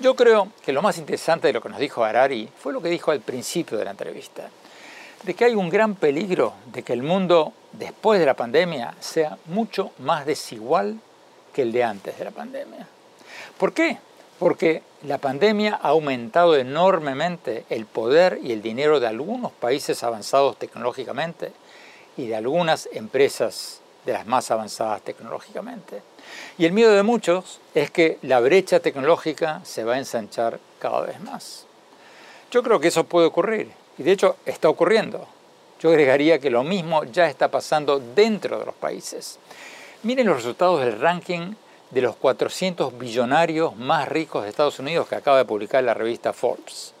Yo 0.00 0.16
creo 0.16 0.48
que 0.64 0.72
lo 0.72 0.82
más 0.82 0.98
interesante 0.98 1.46
de 1.46 1.52
lo 1.52 1.62
que 1.62 1.68
nos 1.68 1.78
dijo 1.78 2.02
Harari 2.02 2.48
fue 2.58 2.72
lo 2.72 2.82
que 2.82 2.88
dijo 2.88 3.12
al 3.12 3.20
principio 3.20 3.78
de 3.78 3.84
la 3.84 3.92
entrevista, 3.92 4.50
de 5.22 5.34
que 5.34 5.44
hay 5.44 5.54
un 5.54 5.70
gran 5.70 5.94
peligro 5.94 6.54
de 6.72 6.82
que 6.82 6.94
el 6.94 7.04
mundo 7.04 7.52
después 7.70 8.18
de 8.18 8.26
la 8.26 8.34
pandemia 8.34 8.92
sea 8.98 9.38
mucho 9.46 9.92
más 9.98 10.26
desigual 10.26 10.98
que 11.52 11.62
el 11.62 11.70
de 11.70 11.84
antes 11.84 12.18
de 12.18 12.24
la 12.24 12.32
pandemia. 12.32 12.88
¿Por 13.56 13.72
qué? 13.72 13.98
Porque 14.44 14.82
la 15.04 15.16
pandemia 15.16 15.80
ha 15.82 15.88
aumentado 15.88 16.54
enormemente 16.54 17.64
el 17.70 17.86
poder 17.86 18.40
y 18.42 18.52
el 18.52 18.60
dinero 18.60 19.00
de 19.00 19.06
algunos 19.06 19.52
países 19.52 20.02
avanzados 20.04 20.58
tecnológicamente 20.58 21.50
y 22.18 22.26
de 22.26 22.36
algunas 22.36 22.86
empresas 22.92 23.80
de 24.04 24.12
las 24.12 24.26
más 24.26 24.50
avanzadas 24.50 25.00
tecnológicamente. 25.00 26.02
Y 26.58 26.66
el 26.66 26.72
miedo 26.72 26.92
de 26.92 27.02
muchos 27.02 27.58
es 27.74 27.90
que 27.90 28.18
la 28.20 28.38
brecha 28.40 28.80
tecnológica 28.80 29.62
se 29.64 29.82
va 29.82 29.94
a 29.94 29.98
ensanchar 29.98 30.60
cada 30.78 31.00
vez 31.00 31.18
más. 31.22 31.64
Yo 32.50 32.62
creo 32.62 32.78
que 32.80 32.88
eso 32.88 33.04
puede 33.04 33.28
ocurrir 33.28 33.70
y 33.96 34.02
de 34.02 34.12
hecho 34.12 34.36
está 34.44 34.68
ocurriendo. 34.68 35.26
Yo 35.80 35.88
agregaría 35.88 36.38
que 36.38 36.50
lo 36.50 36.64
mismo 36.64 37.04
ya 37.04 37.30
está 37.30 37.50
pasando 37.50 37.98
dentro 37.98 38.58
de 38.58 38.66
los 38.66 38.74
países. 38.74 39.38
Miren 40.02 40.26
los 40.26 40.36
resultados 40.36 40.84
del 40.84 41.00
ranking 41.00 41.54
de 41.94 42.02
los 42.02 42.16
400 42.16 42.98
billonarios 42.98 43.76
más 43.76 44.08
ricos 44.08 44.42
de 44.42 44.50
Estados 44.50 44.80
Unidos 44.80 45.06
que 45.06 45.14
acaba 45.14 45.38
de 45.38 45.44
publicar 45.44 45.84
la 45.84 45.94
revista 45.94 46.32
Forbes. 46.32 46.92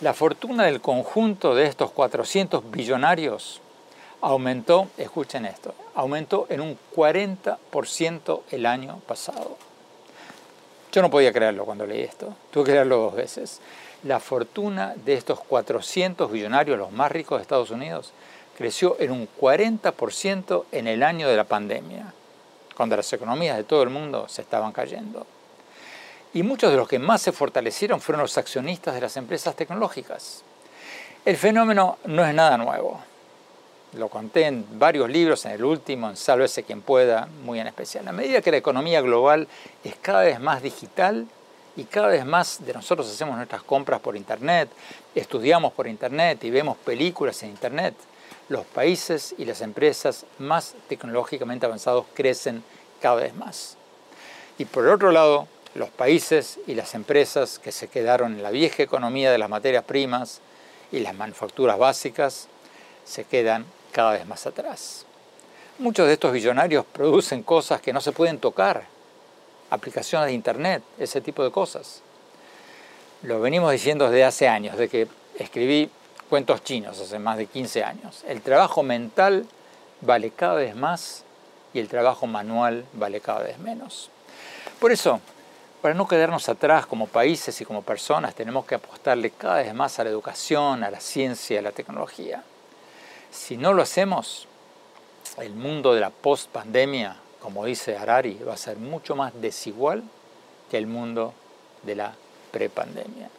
La 0.00 0.14
fortuna 0.14 0.64
del 0.64 0.80
conjunto 0.80 1.54
de 1.54 1.66
estos 1.66 1.90
400 1.90 2.70
billonarios 2.70 3.60
aumentó, 4.22 4.88
escuchen 4.96 5.44
esto, 5.44 5.74
aumentó 5.94 6.46
en 6.48 6.62
un 6.62 6.78
40% 6.94 8.40
el 8.50 8.64
año 8.64 9.00
pasado. 9.06 9.58
Yo 10.92 11.02
no 11.02 11.10
podía 11.10 11.32
creerlo 11.32 11.66
cuando 11.66 11.86
leí 11.86 12.00
esto, 12.00 12.34
tuve 12.50 12.64
que 12.64 12.72
leerlo 12.72 12.96
dos 12.96 13.14
veces. 13.14 13.60
La 14.02 14.18
fortuna 14.18 14.94
de 15.04 15.12
estos 15.12 15.40
400 15.40 16.32
billonarios, 16.32 16.78
los 16.78 16.90
más 16.90 17.12
ricos 17.12 17.38
de 17.38 17.42
Estados 17.42 17.70
Unidos, 17.70 18.12
creció 18.56 18.96
en 18.98 19.10
un 19.10 19.28
40% 19.38 20.64
en 20.72 20.86
el 20.86 21.02
año 21.02 21.28
de 21.28 21.36
la 21.36 21.44
pandemia, 21.44 22.14
cuando 22.76 22.96
las 22.96 23.12
economías 23.12 23.56
de 23.56 23.64
todo 23.64 23.82
el 23.82 23.90
mundo 23.90 24.28
se 24.28 24.42
estaban 24.42 24.72
cayendo. 24.72 25.26
Y 26.34 26.42
muchos 26.42 26.70
de 26.70 26.76
los 26.76 26.88
que 26.88 26.98
más 26.98 27.22
se 27.22 27.32
fortalecieron 27.32 28.00
fueron 28.00 28.22
los 28.22 28.36
accionistas 28.36 28.94
de 28.94 29.00
las 29.00 29.16
empresas 29.16 29.56
tecnológicas. 29.56 30.42
El 31.24 31.36
fenómeno 31.36 31.98
no 32.04 32.24
es 32.24 32.34
nada 32.34 32.58
nuevo 32.58 33.00
lo 33.96 34.08
conté 34.08 34.46
en 34.46 34.78
varios 34.78 35.08
libros, 35.10 35.44
en 35.46 35.52
el 35.52 35.64
último, 35.64 36.10
en 36.10 36.16
Sálvese 36.16 36.62
quien 36.62 36.82
pueda, 36.82 37.28
muy 37.44 37.60
en 37.60 37.66
especial. 37.66 38.06
A 38.08 38.12
medida 38.12 38.42
que 38.42 38.50
la 38.50 38.56
economía 38.58 39.00
global 39.00 39.48
es 39.84 39.94
cada 39.96 40.22
vez 40.22 40.38
más 40.40 40.62
digital 40.62 41.26
y 41.76 41.84
cada 41.84 42.08
vez 42.08 42.24
más 42.24 42.64
de 42.64 42.72
nosotros 42.72 43.08
hacemos 43.08 43.36
nuestras 43.36 43.62
compras 43.62 44.00
por 44.00 44.16
Internet, 44.16 44.68
estudiamos 45.14 45.72
por 45.72 45.86
Internet 45.86 46.42
y 46.44 46.50
vemos 46.50 46.76
películas 46.78 47.42
en 47.42 47.50
Internet, 47.50 47.94
los 48.48 48.64
países 48.64 49.34
y 49.38 49.44
las 49.44 49.60
empresas 49.60 50.24
más 50.38 50.74
tecnológicamente 50.88 51.66
avanzados 51.66 52.06
crecen 52.14 52.62
cada 53.00 53.16
vez 53.16 53.34
más. 53.34 53.76
Y 54.58 54.64
por 54.64 54.86
otro 54.86 55.10
lado, 55.10 55.48
los 55.74 55.90
países 55.90 56.58
y 56.66 56.74
las 56.74 56.94
empresas 56.94 57.58
que 57.58 57.72
se 57.72 57.88
quedaron 57.88 58.34
en 58.34 58.42
la 58.42 58.50
vieja 58.50 58.82
economía 58.82 59.30
de 59.30 59.38
las 59.38 59.50
materias 59.50 59.84
primas 59.84 60.40
y 60.92 61.00
las 61.00 61.14
manufacturas 61.14 61.78
básicas 61.78 62.48
se 63.04 63.24
quedan 63.24 63.66
cada 63.92 64.12
vez 64.12 64.26
más 64.26 64.46
atrás. 64.46 65.04
Muchos 65.78 66.06
de 66.06 66.14
estos 66.14 66.32
billonarios 66.32 66.86
producen 66.86 67.42
cosas 67.42 67.80
que 67.80 67.92
no 67.92 68.00
se 68.00 68.12
pueden 68.12 68.38
tocar, 68.38 68.86
aplicaciones 69.68 70.28
de 70.28 70.32
Internet, 70.32 70.82
ese 70.98 71.20
tipo 71.20 71.44
de 71.44 71.50
cosas. 71.50 72.00
Lo 73.22 73.40
venimos 73.40 73.72
diciendo 73.72 74.06
desde 74.06 74.24
hace 74.24 74.48
años, 74.48 74.78
de 74.78 74.88
que 74.88 75.08
escribí 75.38 75.90
cuentos 76.28 76.62
chinos 76.64 77.00
hace 77.00 77.18
más 77.18 77.36
de 77.38 77.46
15 77.46 77.84
años. 77.84 78.24
El 78.26 78.42
trabajo 78.42 78.82
mental 78.82 79.46
vale 80.00 80.30
cada 80.30 80.54
vez 80.54 80.74
más 80.74 81.24
y 81.72 81.78
el 81.78 81.88
trabajo 81.88 82.26
manual 82.26 82.84
vale 82.92 83.20
cada 83.20 83.40
vez 83.40 83.58
menos. 83.58 84.10
Por 84.80 84.92
eso, 84.92 85.20
para 85.82 85.94
no 85.94 86.08
quedarnos 86.08 86.48
atrás 86.48 86.86
como 86.86 87.06
países 87.06 87.60
y 87.60 87.64
como 87.64 87.82
personas, 87.82 88.34
tenemos 88.34 88.66
que 88.66 88.74
apostarle 88.74 89.30
cada 89.30 89.56
vez 89.56 89.74
más 89.74 89.98
a 89.98 90.04
la 90.04 90.10
educación, 90.10 90.84
a 90.84 90.90
la 90.90 91.00
ciencia, 91.00 91.58
a 91.58 91.62
la 91.62 91.72
tecnología. 91.72 92.42
Si 93.30 93.56
no 93.56 93.72
lo 93.72 93.82
hacemos, 93.82 94.48
el 95.38 95.54
mundo 95.54 95.94
de 95.94 96.00
la 96.00 96.10
post-pandemia, 96.10 97.16
como 97.40 97.64
dice 97.64 97.96
Harari, 97.96 98.38
va 98.46 98.54
a 98.54 98.56
ser 98.56 98.78
mucho 98.78 99.14
más 99.16 99.32
desigual 99.40 100.02
que 100.70 100.78
el 100.78 100.86
mundo 100.86 101.34
de 101.82 101.94
la 101.94 102.14
prepandemia. 102.50 103.30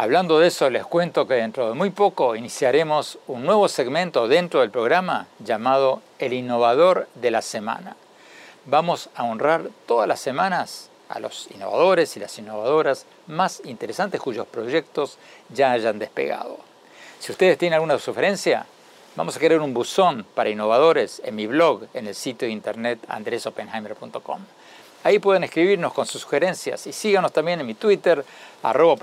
Hablando 0.00 0.38
de 0.38 0.46
eso, 0.46 0.70
les 0.70 0.86
cuento 0.86 1.26
que 1.26 1.34
dentro 1.34 1.68
de 1.68 1.74
muy 1.74 1.90
poco 1.90 2.36
iniciaremos 2.36 3.18
un 3.26 3.44
nuevo 3.44 3.66
segmento 3.66 4.28
dentro 4.28 4.60
del 4.60 4.70
programa 4.70 5.26
llamado 5.40 6.02
El 6.20 6.34
Innovador 6.34 7.08
de 7.16 7.32
la 7.32 7.42
Semana. 7.42 7.96
Vamos 8.66 9.10
a 9.16 9.24
honrar 9.24 9.70
todas 9.86 10.06
las 10.06 10.20
semanas 10.20 10.88
a 11.08 11.18
los 11.18 11.50
innovadores 11.50 12.16
y 12.16 12.20
las 12.20 12.38
innovadoras 12.38 13.06
más 13.26 13.60
interesantes 13.64 14.20
cuyos 14.20 14.46
proyectos 14.46 15.18
ya 15.52 15.72
hayan 15.72 15.98
despegado. 15.98 16.58
Si 17.18 17.32
ustedes 17.32 17.58
tienen 17.58 17.74
alguna 17.74 17.98
sugerencia, 17.98 18.66
vamos 19.16 19.34
a 19.34 19.40
crear 19.40 19.60
un 19.60 19.74
buzón 19.74 20.24
para 20.32 20.48
innovadores 20.48 21.20
en 21.24 21.34
mi 21.34 21.48
blog, 21.48 21.88
en 21.92 22.06
el 22.06 22.14
sitio 22.14 22.46
de 22.46 22.52
internet 22.52 23.00
andresopenheimer.com. 23.08 24.42
Ahí 25.08 25.18
pueden 25.20 25.42
escribirnos 25.42 25.94
con 25.94 26.04
sus 26.04 26.20
sugerencias 26.20 26.86
y 26.86 26.92
síganos 26.92 27.32
también 27.32 27.58
en 27.60 27.66
mi 27.66 27.72
Twitter, 27.72 28.22
arroba 28.62 28.94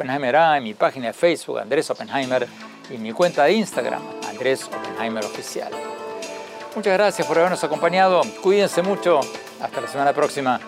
en 0.56 0.64
mi 0.64 0.76
página 0.76 1.08
de 1.08 1.14
Facebook, 1.14 1.58
Andrés 1.58 1.90
Oppenheimer, 1.90 2.48
y 2.92 2.98
mi 3.00 3.12
cuenta 3.12 3.46
de 3.46 3.54
Instagram, 3.54 4.04
Andrés 4.30 4.66
Oppenheimer 4.66 5.26
Oficial. 5.26 5.72
Muchas 6.76 6.94
gracias 6.94 7.28
por 7.28 7.40
habernos 7.40 7.64
acompañado. 7.64 8.22
Cuídense 8.44 8.84
mucho. 8.84 9.20
Hasta 9.60 9.82
la 9.82 9.88
semana 9.88 10.14
próxima. 10.14 10.60